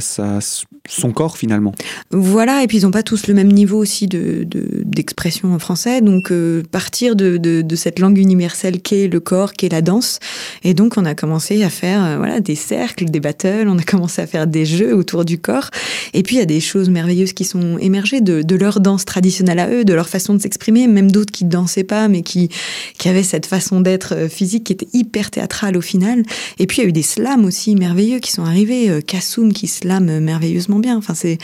son 0.87 1.11
corps 1.11 1.37
finalement. 1.37 1.73
Voilà, 2.09 2.63
et 2.63 2.67
puis 2.67 2.79
ils 2.79 2.83
n'ont 2.83 2.91
pas 2.91 3.03
tous 3.03 3.27
le 3.27 3.33
même 3.35 3.51
niveau 3.51 3.77
aussi 3.77 4.07
de, 4.07 4.47
d'expression 4.83 5.53
en 5.53 5.59
français, 5.59 6.01
donc 6.01 6.31
partir 6.71 7.15
de, 7.15 7.37
de, 7.37 7.75
cette 7.75 7.99
langue 7.99 8.17
universelle 8.17 8.81
qu'est 8.81 9.07
le 9.07 9.19
corps, 9.19 9.53
qu'est 9.53 9.69
la 9.69 9.81
danse, 9.81 10.19
et 10.63 10.73
donc 10.73 10.97
on 10.97 11.05
a 11.05 11.13
commencé 11.13 11.63
à 11.63 11.69
faire 11.69 12.17
voilà 12.17 12.39
des 12.39 12.54
cercles, 12.55 13.05
des 13.05 13.19
battles, 13.19 13.67
on 13.67 13.77
a 13.77 13.83
commencé 13.83 14.21
à 14.21 14.27
faire 14.27 14.47
des 14.47 14.65
jeux 14.65 14.95
autour 14.95 15.25
du 15.25 15.37
corps. 15.37 15.69
Et 16.13 16.23
puis 16.23 16.35
il 16.35 16.39
y 16.39 16.41
a 16.41 16.45
des 16.45 16.59
choses 16.59 16.89
merveilleuses 16.89 17.33
qui 17.33 17.45
sont 17.45 17.77
émergées 17.77 18.21
de, 18.21 18.55
leur 18.55 18.79
danse 18.79 19.05
traditionnelle 19.05 19.59
à 19.59 19.69
eux, 19.69 19.83
de 19.85 19.93
leur 19.93 20.07
façon 20.07 20.33
de 20.33 20.41
s'exprimer, 20.41 20.87
même 20.87 21.11
d'autres 21.11 21.31
qui 21.31 21.45
ne 21.45 21.49
dansaient 21.49 21.83
pas, 21.83 22.07
mais 22.07 22.21
qui, 22.21 22.49
qui 22.97 23.09
avaient 23.09 23.23
cette 23.23 23.45
façon 23.45 23.81
d'être 23.81 24.15
euh, 24.15 24.29
physique 24.29 24.65
qui 24.65 24.73
était 24.73 24.87
hyper 24.93 25.29
théâtrale 25.29 25.77
au 25.77 25.81
final. 25.81 26.23
Et 26.57 26.67
puis 26.67 26.77
il 26.77 26.81
y 26.83 26.85
a 26.85 26.89
eu 26.89 26.93
des 26.93 27.01
slams 27.01 27.45
aussi 27.45 27.75
merveilleux 27.75 28.19
qui 28.19 28.31
sont 28.31 28.43
arrivés, 28.43 28.89
euh, 28.89 29.01
Kassoum 29.01 29.51
qui 29.51 29.67
slame 29.67 30.19
merveilleusement 30.19 30.79
bien. 30.79 30.97
Enfin, 30.97 31.13
c'est, 31.13 31.37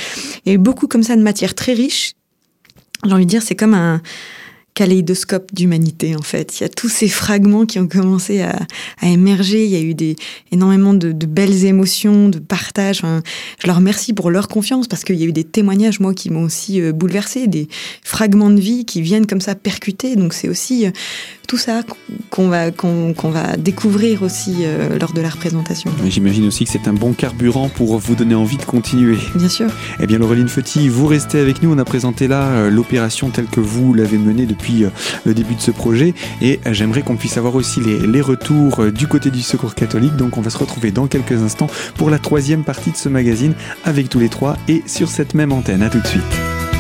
il 0.46 0.50
y 0.50 0.52
a 0.52 0.54
eu 0.54 0.58
beaucoup 0.58 0.88
comme 0.88 1.04
ça 1.04 1.16
de 1.16 1.22
matière 1.22 1.56
très 1.56 1.74
riche. 1.74 2.14
J'ai 3.04 3.14
envie 3.14 3.26
de 3.26 3.30
dire, 3.30 3.42
c'est 3.42 3.56
comme 3.56 3.74
un, 3.74 4.02
kaléidoscope 4.74 5.54
d'humanité 5.54 6.16
en 6.16 6.22
fait. 6.22 6.60
Il 6.60 6.64
y 6.64 6.66
a 6.66 6.70
tous 6.70 6.90
ces 6.90 7.10
fragments 7.10 7.66
qui 7.66 7.80
ont 7.80 7.88
commencé 7.88 8.42
à, 8.42 8.56
émerger. 9.04 9.66
Il 9.66 9.72
y 9.72 9.76
a 9.76 9.82
eu 9.82 9.94
des, 9.94 10.16
énormément 10.52 10.94
de, 10.94 11.12
belles 11.26 11.66
émotions, 11.66 12.30
de 12.30 12.40
partage. 12.40 13.02
je 13.60 13.68
leur 13.68 13.78
remercie 13.78 14.14
pour 14.14 14.30
leur 14.30 14.48
confiance 14.48 14.88
parce 14.88 15.04
qu'il 15.04 15.18
y 15.18 15.24
a 15.24 15.26
eu 15.26 15.34
des 15.34 15.44
témoignages, 15.44 16.00
moi, 16.00 16.14
qui 16.14 16.30
m'ont 16.30 16.44
aussi 16.44 16.82
euh, 16.82 16.92
bouleversé, 16.94 17.48
des 17.48 17.68
fragments 18.04 18.50
de 18.50 18.60
vie 18.60 18.86
qui 18.86 19.02
viennent 19.02 19.28
comme 19.28 19.42
ça 19.42 19.56
percuter. 19.56 20.16
Donc 20.16 20.34
c'est 20.34 20.48
aussi 20.48 20.86
euh, 20.86 20.92
tout 21.48 21.58
ça 21.58 21.84
qu'on 22.30 22.48
va, 22.48 22.72
qu'on, 22.72 23.14
va 23.24 23.58
découvrir 23.58 24.24
aussi 24.24 24.58
euh, 24.62 24.98
lors 25.00 25.14
de 25.14 25.22
la 25.22 25.30
représentation. 25.30 25.92
J'imagine 26.08 26.46
aussi 26.48 26.66
que 26.66 26.72
c'est 26.72 26.88
un 26.88 26.94
bon 26.94 27.14
carburant 27.14 27.70
pour 27.70 27.98
vous 27.98 28.16
donner 28.16 28.36
envie 28.36 28.58
de 28.58 28.64
continuer. 28.64 29.18
Bien 29.36 29.50
sûr. 29.50 29.68
Eh 30.00 30.08
bien, 30.08 30.18
Laureline 30.18 30.48
Feuty, 30.48 30.88
vous 30.88 31.08
restez 31.08 31.40
avec 31.40 31.62
nous. 31.62 31.74
On 31.74 31.78
a 31.78 31.86
présenté 31.86 32.28
là 32.28 32.70
l'opération 32.70 33.30
telle 33.30 33.48
que 33.48 33.60
vous 33.60 33.94
l'avez 33.94 34.18
menée 34.18 34.46
depuis 34.46 34.61
depuis 34.62 34.86
euh, 34.86 34.90
le 35.26 35.34
début 35.34 35.56
de 35.56 35.62
ce 35.62 35.72
projet. 35.72 36.14
Et 36.42 36.60
euh, 36.66 36.74
j'aimerais 36.74 37.02
qu'on 37.02 37.16
puisse 37.16 37.38
avoir 37.38 37.56
aussi 37.56 37.80
les, 37.82 38.06
les 38.06 38.22
retours 38.22 38.82
euh, 38.82 38.92
du 38.92 39.08
côté 39.08 39.32
du 39.32 39.42
Secours 39.42 39.76
catholique. 39.76 40.16
Donc 40.16 40.38
on 40.38 40.42
va 40.42 40.50
se 40.50 40.58
retrouver 40.58 40.92
dans 40.92 41.08
quelques 41.08 41.42
instants 41.42 41.68
pour 41.96 42.10
la 42.10 42.20
troisième 42.20 42.64
partie 42.64 42.92
de 42.92 42.98
ce 42.98 43.10
magazine 43.10 43.54
avec 43.84 44.10
tous 44.10 44.20
les 44.20 44.30
trois 44.30 44.58
et 44.68 44.84
sur 44.86 45.10
cette 45.10 45.34
même 45.34 45.52
antenne. 45.52 45.82
À 45.82 45.90
tout 45.90 46.00
de 46.00 46.08
suite. 46.08 46.71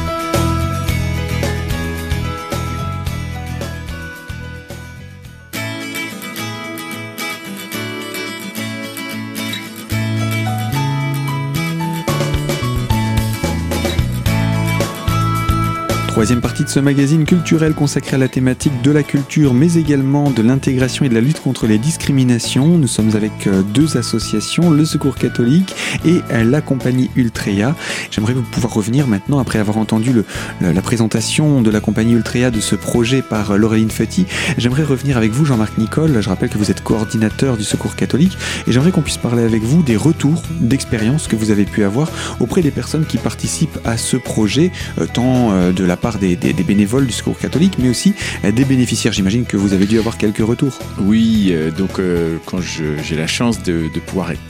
Troisième 16.11 16.41
partie 16.41 16.65
de 16.65 16.69
ce 16.69 16.81
magazine 16.81 17.23
culturel 17.23 17.73
consacré 17.73 18.15
à 18.15 18.19
la 18.19 18.27
thématique 18.27 18.81
de 18.81 18.91
la 18.91 19.01
culture, 19.01 19.53
mais 19.53 19.75
également 19.75 20.29
de 20.29 20.41
l'intégration 20.41 21.05
et 21.05 21.09
de 21.09 21.13
la 21.13 21.21
lutte 21.21 21.39
contre 21.39 21.67
les 21.67 21.77
discriminations. 21.77 22.67
Nous 22.77 22.89
sommes 22.89 23.15
avec 23.15 23.47
euh, 23.47 23.61
deux 23.61 23.95
associations, 23.95 24.71
le 24.71 24.83
Secours 24.83 25.15
catholique 25.15 25.73
et 26.03 26.19
euh, 26.31 26.43
la 26.43 26.59
compagnie 26.59 27.09
Ultrea. 27.15 27.75
J'aimerais 28.11 28.33
pouvoir 28.33 28.73
revenir 28.73 29.07
maintenant, 29.07 29.39
après 29.39 29.57
avoir 29.57 29.77
entendu 29.77 30.11
la 30.59 30.81
présentation 30.81 31.61
de 31.61 31.71
la 31.71 31.79
compagnie 31.79 32.11
Ultrea 32.11 32.51
de 32.51 32.59
ce 32.59 32.75
projet 32.75 33.21
par 33.21 33.51
euh, 33.51 33.57
Laureline 33.57 33.89
Fetty, 33.89 34.25
j'aimerais 34.57 34.83
revenir 34.83 35.15
avec 35.15 35.31
vous, 35.31 35.45
Jean-Marc 35.45 35.77
Nicole. 35.77 36.19
Je 36.19 36.27
rappelle 36.27 36.49
que 36.49 36.57
vous 36.57 36.71
êtes 36.71 36.83
coordinateur 36.83 37.55
du 37.55 37.63
Secours 37.63 37.95
catholique 37.95 38.37
et 38.67 38.73
j'aimerais 38.73 38.91
qu'on 38.91 39.01
puisse 39.01 39.17
parler 39.17 39.43
avec 39.43 39.63
vous 39.63 39.81
des 39.81 39.95
retours 39.95 40.43
d'expérience 40.59 41.29
que 41.29 41.37
vous 41.37 41.51
avez 41.51 41.63
pu 41.63 41.85
avoir 41.85 42.11
auprès 42.41 42.61
des 42.61 42.71
personnes 42.71 43.05
qui 43.05 43.17
participent 43.17 43.79
à 43.85 43.95
ce 43.95 44.17
projet, 44.17 44.71
tant 45.13 45.71
de 45.71 45.85
la 45.85 46.00
part 46.01 46.17
des, 46.17 46.35
bénévoles 46.35 47.07
du 47.07 47.13
Secours 47.13 47.37
catholique, 47.37 47.75
mais 47.79 47.89
aussi 47.89 48.13
euh, 48.43 48.51
des 48.51 48.65
bénéficiaires. 48.65 49.13
J'imagine 49.13 49.45
que 49.45 49.57
vous 49.57 49.73
avez 49.73 49.85
dû 49.85 49.99
avoir 49.99 50.17
quelques 50.17 50.45
retours. 50.45 50.77
Oui, 50.99 51.49
euh, 51.51 51.71
donc 51.71 51.99
euh, 51.99 52.37
quand 52.45 52.59
j'ai 52.59 53.15
la 53.15 53.27
chance 53.27 53.63
de, 53.63 53.87
de 53.93 53.99
pouvoir 53.99 54.31
être 54.31 54.41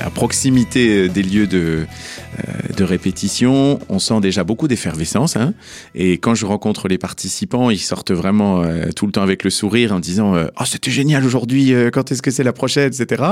à 0.00 0.08
proximité 0.08 1.10
des 1.10 1.22
lieux 1.22 1.46
de, 1.46 1.86
de 2.74 2.84
répétition, 2.84 3.78
on 3.88 3.98
sent 3.98 4.20
déjà 4.20 4.44
beaucoup 4.44 4.68
d'effervescence. 4.68 5.36
Hein. 5.36 5.54
Et 5.94 6.18
quand 6.18 6.34
je 6.34 6.46
rencontre 6.46 6.88
les 6.88 6.98
participants, 6.98 7.70
ils 7.70 7.78
sortent 7.78 8.10
vraiment 8.10 8.62
euh, 8.62 8.90
tout 8.94 9.06
le 9.06 9.12
temps 9.12 9.22
avec 9.22 9.44
le 9.44 9.50
sourire 9.50 9.92
en 9.92 10.00
disant 10.00 10.34
euh, 10.34 10.46
Oh, 10.60 10.64
c'était 10.66 10.90
génial 10.90 11.24
aujourd'hui, 11.24 11.72
quand 11.92 12.10
est-ce 12.10 12.22
que 12.22 12.30
c'est 12.30 12.42
la 12.42 12.52
prochaine, 12.52 12.88
etc. 12.88 13.22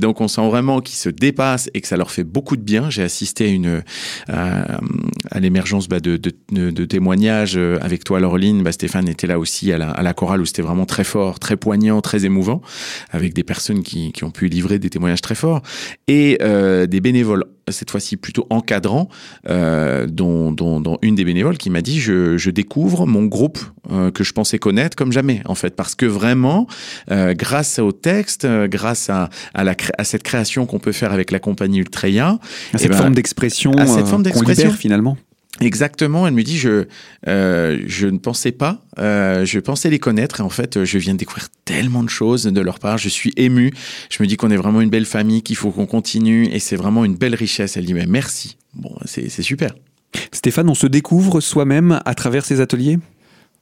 donc 0.00 0.20
on 0.20 0.28
sent 0.28 0.46
vraiment 0.48 0.80
qu'ils 0.80 0.96
se 0.96 1.08
dépassent 1.08 1.70
et 1.74 1.80
que 1.80 1.88
ça 1.88 1.96
leur 1.96 2.10
fait 2.10 2.24
beaucoup 2.24 2.56
de 2.56 2.62
bien. 2.62 2.90
J'ai 2.90 3.02
assisté 3.02 3.44
à, 3.46 3.48
une, 3.48 3.82
à, 4.28 5.40
l'émergence 5.40 5.88
bah, 5.88 6.00
de, 6.00 6.16
de, 6.16 6.84
témoignages 6.84 7.56
avec 7.56 8.04
toi, 8.04 8.20
Laureline. 8.20 8.62
Bah, 8.62 8.72
Stéphane 8.72 9.08
était 9.08 9.26
là 9.26 9.38
aussi 9.38 9.72
à 9.72 9.78
la, 9.78 9.90
à 9.90 10.02
la 10.02 10.14
chorale 10.14 10.40
où 10.40 10.46
c'était 10.46 10.62
vraiment 10.62 10.86
très 10.86 11.04
fort, 11.04 11.38
très 11.38 11.56
poignant, 11.56 12.00
très 12.00 12.24
émouvant, 12.24 12.62
avec 13.10 13.34
des 13.34 13.44
personnes 13.44 13.82
qui, 13.82 14.12
qui 14.12 14.24
ont 14.24 14.30
pu 14.30 14.48
livrer 14.48 14.78
des 14.78 14.90
témoignages 14.90 15.22
très 15.22 15.34
forts 15.34 15.62
et 16.08 16.38
des 16.38 17.00
bénévoles 17.00 17.44
cette 17.68 17.90
fois-ci 17.90 18.16
plutôt 18.16 18.46
encadrant, 18.50 19.08
euh, 19.48 20.06
dont, 20.06 20.54
une 21.02 21.14
des 21.14 21.24
bénévoles 21.24 21.58
qui 21.58 21.70
m'a 21.70 21.82
dit 21.82 22.00
je, 22.00 22.50
découvre 22.50 23.06
mon 23.06 23.24
groupe 23.24 23.58
euh, 23.90 24.10
que 24.10 24.24
je 24.24 24.32
pensais 24.32 24.58
connaître 24.58 24.94
comme 24.94 25.10
jamais 25.10 25.40
en 25.46 25.54
fait 25.54 25.74
parce 25.74 25.94
que 25.94 26.04
vraiment 26.04 26.66
euh, 27.10 27.32
grâce 27.34 27.78
au 27.78 27.92
texte, 27.92 28.46
grâce 28.46 29.08
à, 29.08 29.30
la, 29.54 29.74
à 29.96 30.04
cette 30.04 30.22
création 30.22 30.66
qu'on 30.66 30.78
peut 30.78 30.92
faire 30.92 31.12
avec 31.12 31.30
la 31.30 31.38
compagnie 31.38 31.78
Ultreya, 31.78 32.28
à 32.28 32.38
eh 32.74 32.78
cette 32.78 32.90
ben, 32.90 32.98
forme 32.98 33.14
d'expression 33.14 33.72
qu'on 33.72 34.42
libère 34.42 34.74
finalement. 34.74 35.16
Exactement, 35.62 36.26
elle 36.26 36.34
me 36.34 36.42
dit 36.42 36.58
je 36.58 36.86
euh, 37.28 37.78
je 37.86 38.08
ne 38.08 38.18
pensais 38.18 38.50
pas, 38.50 38.82
euh, 38.98 39.44
je 39.44 39.60
pensais 39.60 39.90
les 39.90 40.00
connaître 40.00 40.40
et 40.40 40.42
en 40.42 40.48
fait 40.48 40.84
je 40.84 40.98
viens 40.98 41.12
de 41.14 41.18
découvrir 41.18 41.48
tellement 41.64 42.02
de 42.02 42.08
choses 42.08 42.44
de 42.44 42.60
leur 42.60 42.80
part, 42.80 42.98
je 42.98 43.08
suis 43.08 43.32
ému, 43.36 43.72
je 44.10 44.20
me 44.20 44.26
dis 44.26 44.36
qu'on 44.36 44.50
est 44.50 44.56
vraiment 44.56 44.80
une 44.80 44.90
belle 44.90 45.06
famille, 45.06 45.42
qu'il 45.42 45.54
faut 45.54 45.70
qu'on 45.70 45.86
continue 45.86 46.46
et 46.46 46.58
c'est 46.58 46.74
vraiment 46.74 47.04
une 47.04 47.14
belle 47.14 47.36
richesse. 47.36 47.76
Elle 47.76 47.84
dit 47.84 47.94
mais 47.94 48.06
merci, 48.06 48.56
bon 48.74 48.92
c'est 49.04 49.30
super. 49.42 49.72
Stéphane, 50.32 50.68
on 50.68 50.74
se 50.74 50.88
découvre 50.88 51.40
soi-même 51.40 52.00
à 52.04 52.14
travers 52.14 52.44
ces 52.44 52.60
ateliers? 52.60 52.98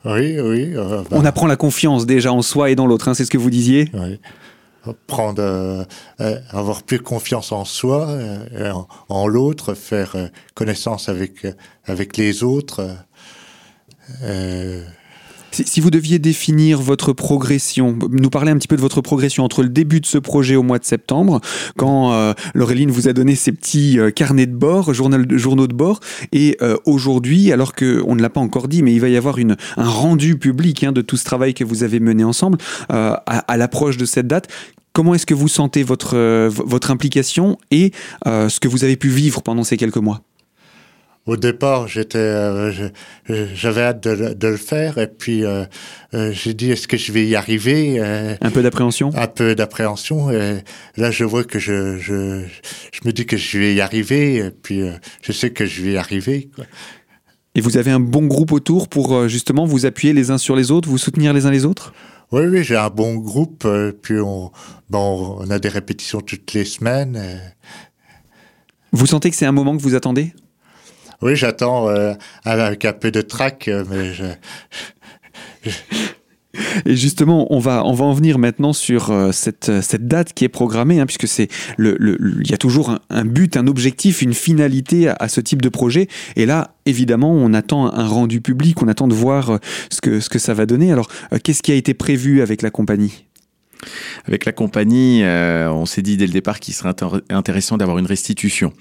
Oui, 0.06 0.40
oui. 0.40 0.72
Euh, 0.74 1.02
on 1.10 1.26
apprend 1.26 1.46
la 1.46 1.56
confiance 1.56 2.06
déjà 2.06 2.32
en 2.32 2.40
soi 2.40 2.70
et 2.70 2.74
dans 2.74 2.86
l'autre, 2.86 3.08
hein, 3.08 3.14
c'est 3.14 3.26
ce 3.26 3.30
que 3.30 3.38
vous 3.38 3.50
disiez? 3.50 3.90
Oui 3.92 4.18
prendre, 5.06 5.42
euh, 5.42 5.84
euh, 6.20 6.38
avoir 6.50 6.82
plus 6.82 7.00
confiance 7.00 7.52
en 7.52 7.64
soi, 7.64 8.08
euh, 8.08 8.72
en, 9.08 9.26
l'autre, 9.26 9.74
faire 9.74 10.16
connaissance 10.54 11.08
avec 11.08 11.46
avec 11.84 12.16
les 12.16 12.42
autres. 12.42 12.96
Si, 15.52 15.80
vous 15.80 15.90
deviez 15.90 16.18
définir 16.18 16.80
votre 16.80 17.12
progression, 17.12 17.98
nous 18.10 18.30
parler 18.30 18.52
un 18.52 18.56
petit 18.56 18.68
peu 18.68 18.76
de 18.76 18.80
votre 18.80 19.00
progression 19.00 19.44
entre 19.44 19.62
le 19.62 19.68
début 19.68 20.00
de 20.00 20.06
ce 20.06 20.18
projet 20.18 20.56
au 20.56 20.62
mois 20.62 20.78
de 20.78 20.84
septembre, 20.84 21.40
quand 21.76 22.12
euh, 22.12 22.34
Laureline 22.54 22.90
vous 22.90 23.08
a 23.08 23.12
donné 23.12 23.34
ses 23.34 23.52
petits 23.52 23.98
carnets 24.14 24.46
de 24.46 24.54
bord, 24.54 24.94
journaux 24.94 25.66
de 25.66 25.74
bord, 25.74 26.00
et 26.32 26.58
aujourd'hui, 26.84 27.52
alors 27.52 27.74
qu'on 27.74 28.14
ne 28.14 28.22
l'a 28.22 28.30
pas 28.30 28.40
encore 28.40 28.68
dit, 28.68 28.82
mais 28.82 28.92
il 28.92 29.00
va 29.00 29.08
y 29.08 29.16
avoir 29.16 29.38
une, 29.38 29.56
un 29.76 29.88
rendu 29.88 30.38
public 30.38 30.84
hein, 30.84 30.92
de 30.92 31.00
tout 31.00 31.16
ce 31.16 31.24
travail 31.24 31.54
que 31.54 31.64
vous 31.64 31.82
avez 31.82 32.00
mené 32.00 32.24
ensemble 32.24 32.58
à, 32.88 33.14
à 33.14 33.56
l'approche 33.56 33.96
de 33.96 34.04
cette 34.04 34.26
date. 34.26 34.48
Comment 34.92 35.14
est-ce 35.14 35.26
que 35.26 35.34
vous 35.34 35.48
sentez 35.48 35.82
votre, 35.82 36.16
euh, 36.16 36.50
votre 36.52 36.90
implication 36.90 37.58
et 37.70 37.92
euh, 38.26 38.48
ce 38.48 38.58
que 38.58 38.66
vous 38.66 38.82
avez 38.82 38.96
pu 38.96 39.08
vivre 39.08 39.40
pendant 39.42 39.62
ces 39.62 39.76
quelques 39.76 39.96
mois? 39.96 40.22
Au 41.26 41.37
départ, 41.37 41.87
j'étais, 41.87 42.18
euh, 42.18 42.90
j'avais 43.28 43.83
hâte 43.83 44.02
de, 44.02 44.48
le 44.48 44.56
faire, 44.56 44.98
et 44.98 45.06
puis 45.06 45.44
j'ai 46.12 46.54
dit 46.54 46.72
est-ce 46.72 46.88
que 46.88 46.96
je 46.96 47.12
vais 47.12 47.26
y 47.26 47.37
arriver 47.37 48.00
Un 48.00 48.50
peu 48.50 48.62
d'appréhension. 48.62 49.11
Un 49.14 49.26
peu 49.26 49.54
d'appréhension. 49.54 50.30
Et 50.30 50.62
là, 50.96 51.11
je 51.11 51.24
vois 51.24 51.44
que 51.44 51.59
je, 51.59 51.98
je, 51.98 52.44
je, 52.92 53.00
me 53.04 53.12
dis 53.12 53.26
que 53.26 53.37
je 53.37 53.59
vais 53.59 53.74
y 53.74 53.80
arriver, 53.80 54.37
et 54.37 54.50
puis 54.50 54.83
je 55.22 55.33
sais 55.33 55.50
que 55.50 55.66
je 55.66 55.83
vais 55.83 55.92
y 55.92 55.96
arriver. 55.96 56.50
Et 57.54 57.61
vous 57.61 57.76
avez 57.76 57.90
un 57.90 58.00
bon 58.00 58.26
groupe 58.26 58.52
autour 58.52 58.88
pour 58.88 59.28
justement 59.28 59.66
vous 59.66 59.87
appuyer 59.87 60.12
les 60.12 60.30
uns 60.30 60.38
sur 60.38 60.56
les 60.56 60.70
autres, 60.70 60.88
vous 60.88 60.98
soutenir 60.98 61.33
les 61.33 61.46
uns 61.46 61.50
les 61.50 61.64
autres? 61.64 61.92
Oui, 62.33 62.46
oui, 62.46 62.62
j'ai 62.62 62.76
un 62.76 62.90
bon 62.90 63.16
groupe. 63.16 63.64
Euh, 63.64 63.92
puis 63.92 64.20
on, 64.20 64.52
bon, 64.88 65.38
on 65.40 65.50
a 65.50 65.59
des 65.59 65.68
répétitions 65.68 66.20
toutes 66.20 66.52
les 66.52 66.64
semaines. 66.64 67.16
Euh. 67.16 67.38
Vous 68.92 69.06
sentez 69.06 69.30
que 69.30 69.37
c'est 69.37 69.46
un 69.46 69.52
moment 69.52 69.76
que 69.76 69.83
vous 69.83 69.94
attendez? 69.94 70.33
Oui, 71.22 71.37
j'attends 71.37 71.88
euh, 71.88 72.14
avec 72.44 72.85
un 72.85 72.92
peu 72.92 73.11
de 73.11 73.20
trac, 73.20 73.68
mais 73.90 74.12
je, 74.14 74.24
et 76.85 76.96
justement, 76.96 77.46
on 77.52 77.59
va, 77.59 77.85
on 77.85 77.92
va 77.92 78.04
en 78.04 78.12
venir 78.12 78.38
maintenant 78.38 78.72
sur 78.72 79.11
euh, 79.11 79.33
cette, 79.33 79.83
cette 79.83 80.09
date 80.09 80.33
qui 80.33 80.44
est 80.44 80.48
programmée, 80.48 81.00
hein, 81.00 81.06
puisque 81.06 81.28
c'est 81.28 81.48
le, 81.76 81.96
le, 81.98 82.18
il 82.40 82.50
y 82.50 82.54
a 82.54 82.59
toujours 82.59 82.98
un, 83.09 83.24
but, 83.24 83.56
un 83.56 83.66
objectif, 83.66 84.22
une 84.22 84.35
finalité 84.35 85.09
à, 85.09 85.28
ce 85.28 85.40
type 85.40 85.62
de 85.62 85.68
projet. 85.68 86.09
Et 86.37 86.46
là, 86.46 86.74
évidemment, 86.87 87.33
on 87.33 87.54
attend 87.54 87.92
un 87.92 88.06
rendu 88.06 88.40
public, 88.40 88.83
on 88.83 88.88
attend 88.88 89.09
de 89.09 89.14
voir 89.14 89.50
euh, 89.50 89.59
ce 89.90 90.00
que, 90.00 90.20
ce 90.20 90.28
que 90.28 90.38
ça 90.38 90.54
va 90.54 90.66
donner. 90.66 90.92
Alors, 90.92 91.09
euh, 91.33 91.38
qu'est-ce 91.42 91.62
qui 91.62 91.72
a 91.72 91.76
été 91.76 91.94
prévu 91.94 92.42
avec 92.42 92.62
la 92.62 92.70
compagnie? 92.70 93.26
Avec 94.26 94.44
la 94.44 94.52
compagnie, 94.52 95.22
on 95.24 95.87
s'est 95.87 96.02
dit 96.02 96.18
dès 96.18 96.26
le 96.26 96.35
départ 96.35 96.61
qu'il 96.61 96.74
serait 96.74 96.94
intéressant 97.30 97.78
d'avoir 97.78 97.96
une 97.96 98.04
restitution 98.04 98.74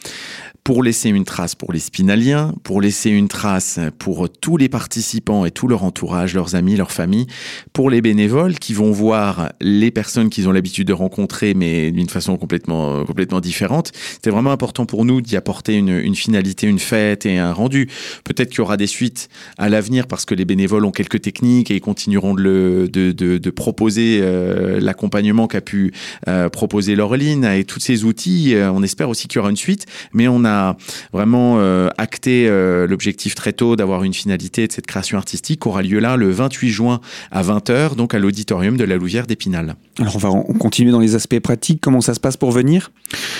pour 0.69 0.83
laisser 0.83 1.09
une 1.09 1.25
trace 1.25 1.55
pour 1.55 1.73
les 1.73 1.79
spinaliens, 1.79 2.53
pour 2.61 2.79
laisser 2.79 3.09
une 3.09 3.27
trace 3.27 3.79
pour 3.97 4.29
tous 4.29 4.55
les 4.55 4.69
participants 4.69 5.43
et 5.43 5.49
tout 5.49 5.67
leur 5.67 5.83
entourage, 5.83 6.35
leurs 6.35 6.53
amis, 6.53 6.75
leurs 6.75 6.91
familles, 6.91 7.25
pour 7.73 7.89
les 7.89 8.01
bénévoles 8.01 8.53
qui 8.59 8.75
vont 8.75 8.91
voir 8.91 9.51
les 9.61 9.89
personnes 9.89 10.29
qu'ils 10.29 10.47
ont 10.47 10.51
l'habitude 10.51 10.87
de 10.87 10.93
rencontrer, 10.93 11.55
mais 11.55 11.89
d'une 11.89 12.07
façon 12.07 12.37
complètement, 12.37 13.03
complètement 13.03 13.39
différente. 13.39 13.91
C'était 13.95 14.29
vraiment 14.29 14.51
important 14.51 14.85
pour 14.85 15.05
nous 15.05 15.21
d'y 15.21 15.37
apporter 15.37 15.73
une, 15.73 16.13
finalité, 16.13 16.67
une 16.67 16.77
fête 16.77 17.25
et 17.25 17.39
un 17.39 17.51
rendu. 17.51 17.89
Peut-être 18.23 18.49
qu'il 18.49 18.59
y 18.59 18.61
aura 18.61 18.77
des 18.77 18.85
suites 18.85 19.27
à 19.57 19.69
l'avenir 19.69 20.05
parce 20.05 20.25
que 20.25 20.35
les 20.35 20.45
bénévoles 20.45 20.85
ont 20.85 20.91
quelques 20.91 21.21
techniques 21.21 21.71
et 21.71 21.77
ils 21.77 21.81
continueront 21.81 22.35
de, 22.35 22.43
le, 22.43 22.89
de, 22.89 23.11
de, 23.11 23.49
proposer 23.49 24.19
euh, 24.21 24.79
l'accompagnement 24.79 25.47
qu'a 25.47 25.61
pu 25.61 25.93
euh, 26.27 26.47
proposer 26.47 26.95
Laureline 26.95 27.43
et 27.43 27.63
tous 27.63 27.79
ces 27.79 28.03
outils. 28.03 28.53
Euh, 28.53 28.71
on 28.71 28.83
espère 28.83 29.09
aussi 29.09 29.27
qu'il 29.27 29.37
y 29.37 29.39
aura 29.39 29.49
une 29.49 29.57
suite, 29.57 29.87
mais 30.13 30.27
on 30.27 30.45
a 30.45 30.58
a 30.59 30.77
vraiment 31.13 31.55
euh, 31.57 31.89
acté 31.97 32.47
euh, 32.47 32.87
l'objectif 32.87 33.35
très 33.35 33.53
tôt 33.53 33.75
d'avoir 33.75 34.03
une 34.03 34.13
finalité 34.13 34.67
de 34.67 34.71
cette 34.71 34.87
création 34.87 35.17
artistique 35.17 35.61
qui 35.61 35.67
aura 35.67 35.81
lieu 35.81 35.99
là 35.99 36.17
le 36.17 36.31
28 36.31 36.69
juin 36.69 37.01
à 37.31 37.43
20h, 37.43 37.95
donc 37.95 38.13
à 38.13 38.19
l'auditorium 38.19 38.77
de 38.77 38.83
la 38.83 38.97
Louvière 38.97 39.27
d'Épinal. 39.27 39.75
Alors 39.99 40.15
on 40.15 40.19
va 40.19 40.29
continuer 40.59 40.91
dans 40.91 40.99
les 40.99 41.15
aspects 41.15 41.39
pratiques. 41.39 41.81
Comment 41.81 42.01
ça 42.01 42.13
se 42.13 42.19
passe 42.19 42.37
pour 42.37 42.51
venir? 42.51 42.91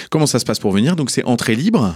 Comment 0.10 0.26
ça 0.26 0.40
se 0.40 0.46
passe 0.46 0.60
pour 0.60 0.72
venir? 0.72 0.96
Donc 0.96 1.12
c'est 1.12 1.24
entrée 1.26 1.56
libre. 1.56 1.96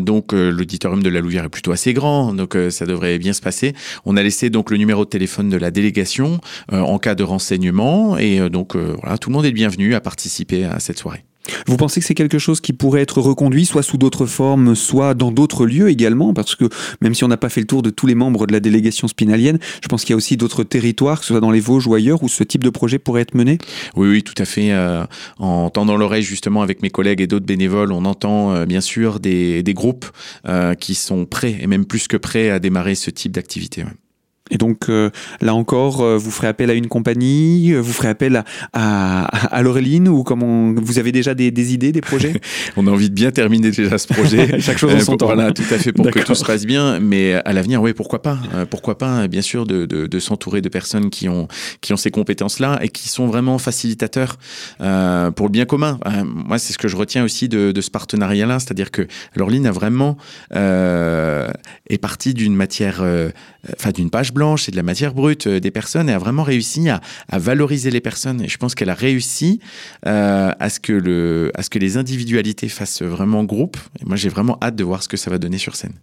donc 0.00 0.32
l'auditorium 0.32 1.02
de 1.02 1.08
la 1.08 1.20
Louvière 1.20 1.44
est 1.44 1.48
plutôt 1.48 1.72
assez 1.72 1.92
grand, 1.92 2.34
donc 2.34 2.56
ça 2.70 2.86
devrait 2.86 3.18
bien 3.18 3.32
se 3.32 3.40
passer. 3.40 3.74
On 4.04 4.16
a 4.16 4.22
laissé 4.22 4.50
donc 4.50 4.70
le 4.70 4.76
numéro 4.76 5.04
de 5.04 5.10
téléphone 5.10 5.48
de 5.48 5.56
la 5.56 5.70
délégation 5.70 6.40
en 6.70 6.98
cas 6.98 7.14
de 7.14 7.22
renseignement 7.22 8.18
et 8.18 8.48
donc 8.50 8.76
voilà, 8.76 9.18
tout 9.18 9.30
le 9.30 9.34
monde 9.34 9.46
est 9.46 9.52
bienvenu 9.52 9.94
à 9.94 10.00
participer 10.00 10.64
à 10.64 10.80
cette 10.80 10.98
soirée. 10.98 11.24
Vous 11.66 11.76
pensez 11.76 12.00
que 12.00 12.06
c'est 12.06 12.14
quelque 12.14 12.38
chose 12.38 12.60
qui 12.60 12.72
pourrait 12.72 13.02
être 13.02 13.20
reconduit, 13.20 13.66
soit 13.66 13.82
sous 13.82 13.98
d'autres 13.98 14.26
formes, 14.26 14.74
soit 14.74 15.14
dans 15.14 15.30
d'autres 15.30 15.66
lieux 15.66 15.88
également? 15.88 16.34
Parce 16.34 16.54
que 16.54 16.68
même 17.00 17.14
si 17.14 17.24
on 17.24 17.28
n'a 17.28 17.36
pas 17.36 17.48
fait 17.48 17.60
le 17.60 17.66
tour 17.66 17.82
de 17.82 17.90
tous 17.90 18.06
les 18.06 18.14
membres 18.14 18.46
de 18.46 18.52
la 18.52 18.60
délégation 18.60 19.08
spinalienne, 19.08 19.58
je 19.82 19.88
pense 19.88 20.02
qu'il 20.02 20.10
y 20.10 20.14
a 20.14 20.16
aussi 20.16 20.36
d'autres 20.36 20.64
territoires, 20.64 21.20
que 21.20 21.26
ce 21.26 21.34
soit 21.34 21.40
dans 21.40 21.50
les 21.50 21.60
Vosges 21.60 21.86
ou 21.86 21.94
ailleurs, 21.94 22.22
où 22.22 22.28
ce 22.28 22.44
type 22.44 22.64
de 22.64 22.70
projet 22.70 22.98
pourrait 22.98 23.22
être 23.22 23.34
mené 23.34 23.58
Oui, 23.96 24.08
oui, 24.08 24.22
tout 24.22 24.34
à 24.38 24.44
fait. 24.44 24.72
Euh, 24.72 25.04
en 25.38 25.70
tendant 25.70 25.96
l'oreille 25.96 26.22
justement 26.22 26.62
avec 26.62 26.82
mes 26.82 26.90
collègues 26.90 27.20
et 27.20 27.26
d'autres 27.26 27.46
bénévoles, 27.46 27.92
on 27.92 28.04
entend 28.04 28.52
euh, 28.52 28.66
bien 28.66 28.80
sûr 28.80 29.20
des, 29.20 29.62
groupes 29.74 30.06
euh, 30.46 30.74
qui 30.74 30.94
sont 30.94 31.26
prêts, 31.26 31.56
et 31.60 31.66
même 31.66 31.84
plus 31.84 32.08
que 32.08 32.16
prêts, 32.16 32.50
à 32.50 32.58
démarrer 32.58 32.94
ce 32.94 33.10
type 33.10 33.32
d'activité. 33.32 33.84
Et 34.50 34.58
donc 34.58 34.90
euh, 34.90 35.10
là 35.40 35.54
encore, 35.54 36.02
euh, 36.02 36.18
vous 36.18 36.30
ferez 36.30 36.48
appel 36.48 36.70
à 36.70 36.74
une 36.74 36.88
compagnie, 36.88 37.72
euh, 37.72 37.80
vous 37.80 37.94
ferez 37.94 38.08
appel 38.08 38.36
à, 38.36 38.44
à, 38.74 39.46
à 39.46 39.62
Laureline 39.62 40.06
ou 40.08 40.22
comment 40.22 40.74
vous 40.76 40.98
avez 40.98 41.12
déjà 41.12 41.34
des, 41.34 41.50
des 41.50 41.72
idées, 41.72 41.92
des 41.92 42.02
projets 42.02 42.34
On 42.76 42.86
a 42.86 42.90
envie 42.90 43.08
de 43.08 43.14
bien 43.14 43.30
terminer 43.30 43.70
déjà 43.70 43.96
ce 43.96 44.06
projet. 44.06 44.60
Chaque 44.60 44.76
chose 44.76 44.94
en 44.94 45.00
son 45.00 45.16
temps. 45.16 45.26
Voilà, 45.26 45.52
tout 45.52 45.62
à 45.70 45.78
fait 45.78 45.92
pour 45.92 46.10
que 46.10 46.18
tout 46.18 46.34
se 46.34 46.44
passe 46.44 46.66
bien. 46.66 47.00
Mais 47.00 47.32
à 47.32 47.54
l'avenir, 47.54 47.80
oui, 47.80 47.94
pourquoi 47.94 48.20
pas 48.20 48.38
Pourquoi 48.68 48.98
pas 48.98 49.28
Bien 49.28 49.40
sûr, 49.40 49.64
de, 49.64 49.86
de, 49.86 50.06
de 50.06 50.18
s'entourer 50.18 50.60
de 50.60 50.68
personnes 50.68 51.08
qui 51.08 51.28
ont 51.28 51.48
qui 51.80 51.92
ont 51.94 51.96
ces 51.96 52.10
compétences-là 52.10 52.78
et 52.82 52.88
qui 52.88 53.08
sont 53.08 53.26
vraiment 53.26 53.58
facilitateurs 53.58 54.36
euh, 54.80 55.30
pour 55.30 55.46
le 55.46 55.52
bien 55.52 55.64
commun. 55.64 55.98
moi, 56.24 56.58
c'est 56.58 56.72
ce 56.72 56.78
que 56.78 56.88
je 56.88 56.96
retiens 56.96 57.24
aussi 57.24 57.48
de, 57.48 57.72
de 57.72 57.80
ce 57.80 57.90
partenariat-là, 57.90 58.58
c'est-à-dire 58.58 58.90
que 58.90 59.06
Laureline 59.34 59.66
a 59.66 59.72
vraiment 59.72 60.16
euh, 60.54 61.48
est 61.88 61.98
partie 61.98 62.34
d'une 62.34 62.54
matière, 62.54 63.02
enfin 63.72 63.90
d'une 63.90 64.10
page 64.10 64.32
blanche 64.32 64.68
et 64.68 64.72
de 64.72 64.76
la 64.76 64.82
matière 64.82 65.14
brute 65.14 65.46
euh, 65.46 65.60
des 65.60 65.70
personnes 65.70 66.08
et 66.08 66.12
a 66.12 66.18
vraiment 66.18 66.42
réussi 66.42 66.88
à, 66.88 67.00
valoriser 67.32 67.90
les 67.90 68.00
personnes. 68.00 68.42
Et 68.42 68.48
je 68.48 68.58
pense 68.58 68.74
qu'elle 68.74 68.90
a 68.90 68.94
réussi 68.94 69.60
euh, 70.06 70.52
à, 70.58 70.70
ce 70.70 70.80
que 70.80 70.92
le, 70.92 71.50
à 71.54 71.62
ce 71.62 71.70
que 71.70 71.78
les 71.78 71.96
individualités 71.96 72.68
fassent 72.68 73.02
vraiment 73.02 73.44
groupe. 73.44 73.76
Et 74.00 74.04
moi, 74.04 74.16
j'ai 74.16 74.28
vraiment 74.28 74.58
hâte 74.62 74.76
de 74.76 74.84
voir 74.84 75.02
ce 75.02 75.08
que 75.08 75.16
ça 75.16 75.30
va 75.30 75.38
donner 75.38 75.58
sur 75.58 75.76
scène. 75.76 75.94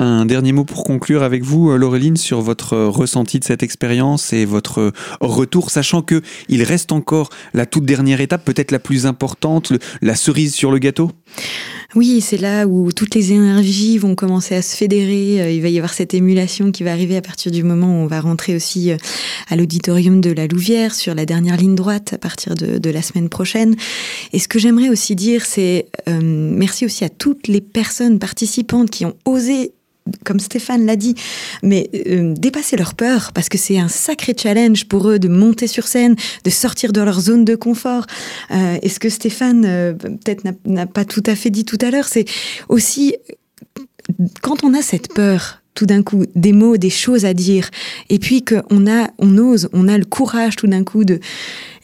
Un 0.00 0.26
dernier 0.26 0.52
mot 0.52 0.64
pour 0.64 0.84
conclure 0.84 1.22
avec 1.22 1.42
vous, 1.42 1.70
euh, 1.70 1.76
Laureline, 1.76 2.16
sur 2.16 2.40
votre 2.40 2.76
ressenti 2.76 3.38
de 3.38 3.44
cette 3.44 3.62
expérience 3.62 4.32
et 4.32 4.44
votre 4.44 4.92
retour, 5.20 5.70
sachant 5.70 6.02
que 6.02 6.22
il 6.48 6.62
reste 6.62 6.92
encore 6.92 7.30
la 7.52 7.66
toute 7.66 7.84
dernière 7.84 8.20
étape, 8.20 8.44
peut-être 8.44 8.70
la 8.70 8.78
plus 8.78 9.06
importante, 9.06 9.72
la 10.00 10.14
cerise 10.14 10.54
sur 10.54 10.70
le 10.70 10.78
gâteau? 10.78 11.10
Oui, 11.94 12.20
c'est 12.20 12.36
là 12.36 12.66
où 12.66 12.92
toutes 12.92 13.14
les 13.14 13.32
énergies 13.32 13.96
vont 13.96 14.14
commencer 14.14 14.54
à 14.54 14.60
se 14.60 14.76
fédérer. 14.76 15.40
Euh, 15.40 15.50
il 15.50 15.62
va 15.62 15.68
y 15.68 15.78
avoir 15.78 15.94
cette 15.94 16.12
émulation 16.12 16.70
qui 16.70 16.82
va 16.82 16.92
arriver 16.92 17.16
à 17.16 17.22
partir 17.22 17.50
du 17.50 17.62
moment 17.62 17.86
où 17.86 18.04
on 18.04 18.06
va 18.06 18.20
rentrer 18.20 18.54
aussi 18.54 18.90
euh, 18.90 18.98
à 19.48 19.56
l'auditorium 19.56 20.20
de 20.20 20.30
la 20.30 20.46
Louvière 20.46 20.94
sur 20.94 21.14
la 21.14 21.24
dernière 21.24 21.56
ligne 21.56 21.74
droite 21.74 22.12
à 22.12 22.18
partir 22.18 22.54
de, 22.54 22.90
la 22.90 23.00
semaine 23.00 23.30
prochaine. 23.30 23.74
Et 24.34 24.38
ce 24.38 24.48
que 24.48 24.58
j'aimerais 24.58 24.90
aussi 24.90 25.14
dire, 25.14 25.46
c'est 25.46 25.86
euh, 26.08 26.20
merci 26.22 26.84
aussi 26.84 27.04
à 27.04 27.08
toutes 27.08 27.48
les 27.48 27.62
personnes 27.62 28.18
participantes 28.18 28.90
qui 28.90 29.06
ont 29.06 29.14
osé 29.24 29.72
comme 30.24 30.40
Stéphane 30.40 30.86
l'a 30.86 30.96
dit, 30.96 31.14
mais 31.62 31.90
euh, 32.06 32.34
dépasser 32.34 32.76
leur 32.76 32.94
peur, 32.94 33.32
parce 33.32 33.48
que 33.48 33.58
c'est 33.58 33.78
un 33.78 33.88
sacré 33.88 34.34
challenge 34.36 34.86
pour 34.86 35.08
eux 35.08 35.18
de 35.18 35.28
monter 35.28 35.66
sur 35.66 35.86
scène, 35.86 36.16
de 36.44 36.50
sortir 36.50 36.92
de 36.92 37.00
leur 37.00 37.20
zone 37.20 37.44
de 37.44 37.54
confort. 37.54 38.06
Euh, 38.50 38.78
et 38.82 38.88
ce 38.88 38.98
que 38.98 39.08
Stéphane 39.08 39.64
euh, 39.64 39.92
peut-être 39.94 40.44
n'a 40.64 40.86
pas 40.86 41.04
tout 41.04 41.22
à 41.26 41.34
fait 41.34 41.50
dit 41.50 41.64
tout 41.64 41.78
à 41.80 41.90
l'heure, 41.90 42.08
c'est 42.08 42.24
aussi 42.68 43.14
quand 44.40 44.64
on 44.64 44.74
a 44.74 44.82
cette 44.82 45.12
peur, 45.12 45.62
tout 45.78 45.86
d'un 45.86 46.02
coup 46.02 46.24
des 46.34 46.52
mots, 46.52 46.76
des 46.76 46.90
choses 46.90 47.24
à 47.24 47.34
dire, 47.34 47.70
et 48.10 48.18
puis 48.18 48.42
qu'on 48.42 48.90
a, 48.90 49.10
on 49.20 49.38
ose, 49.38 49.68
on 49.72 49.86
a 49.86 49.96
le 49.96 50.04
courage 50.04 50.56
tout 50.56 50.66
d'un 50.66 50.82
coup 50.82 51.04
de 51.04 51.20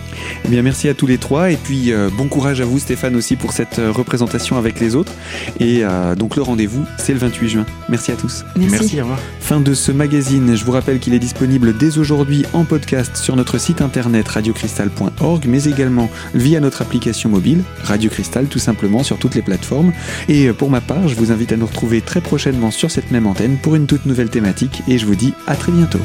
Eh 0.44 0.48
bien, 0.48 0.62
merci 0.62 0.88
à 0.88 0.94
tous 0.94 1.06
les 1.06 1.18
trois 1.18 1.50
et 1.50 1.56
puis 1.56 1.92
euh, 1.92 2.10
bon 2.16 2.28
courage 2.28 2.60
à 2.60 2.64
vous 2.64 2.78
Stéphane 2.78 3.16
aussi 3.16 3.36
pour 3.36 3.52
cette 3.52 3.78
euh, 3.78 3.90
représentation 3.90 4.56
avec 4.56 4.80
les 4.80 4.94
autres. 4.94 5.12
Et 5.60 5.80
euh, 5.82 6.14
donc 6.14 6.36
le 6.36 6.42
rendez-vous, 6.42 6.84
c'est 6.98 7.12
le 7.12 7.18
28 7.18 7.48
juin. 7.48 7.66
Merci 7.88 8.12
à 8.12 8.16
tous. 8.16 8.44
Merci. 8.56 9.00
au 9.00 9.02
revoir. 9.02 9.18
Fin 9.40 9.60
de 9.60 9.74
ce 9.74 9.92
magazine. 9.92 10.54
Je 10.56 10.64
vous 10.64 10.72
rappelle 10.72 10.98
qu'il 10.98 11.14
est 11.14 11.18
disponible 11.18 11.76
dès 11.76 11.98
aujourd'hui 11.98 12.44
en 12.52 12.64
podcast 12.64 13.16
sur 13.16 13.36
notre 13.36 13.58
site 13.58 13.80
internet 13.80 14.28
radiocristal.org, 14.28 15.44
mais 15.46 15.64
également 15.64 16.10
via 16.34 16.60
notre 16.60 16.82
application 16.82 17.30
mobile 17.30 17.62
Radio 17.82 18.10
Cristal, 18.10 18.46
tout 18.46 18.58
simplement 18.58 19.02
sur 19.02 19.18
toutes 19.18 19.34
les 19.34 19.42
plateformes. 19.42 19.92
Et 20.28 20.52
pour 20.52 20.70
ma 20.70 20.80
part, 20.80 21.08
je 21.08 21.14
vous 21.14 21.32
invite 21.32 21.52
à 21.52 21.56
nous 21.56 21.66
retrouver 21.66 22.00
très 22.00 22.20
prochainement 22.20 22.70
sur 22.70 22.90
cette 22.90 23.10
même 23.10 23.26
antenne 23.26 23.56
pour 23.62 23.74
une 23.74 23.86
toute 23.86 24.06
nouvelle 24.06 24.30
thématique. 24.30 24.82
Et 24.88 24.98
je 24.98 25.06
vous 25.06 25.16
dis 25.16 25.34
à 25.46 25.56
très 25.56 25.72
bientôt. 25.72 26.00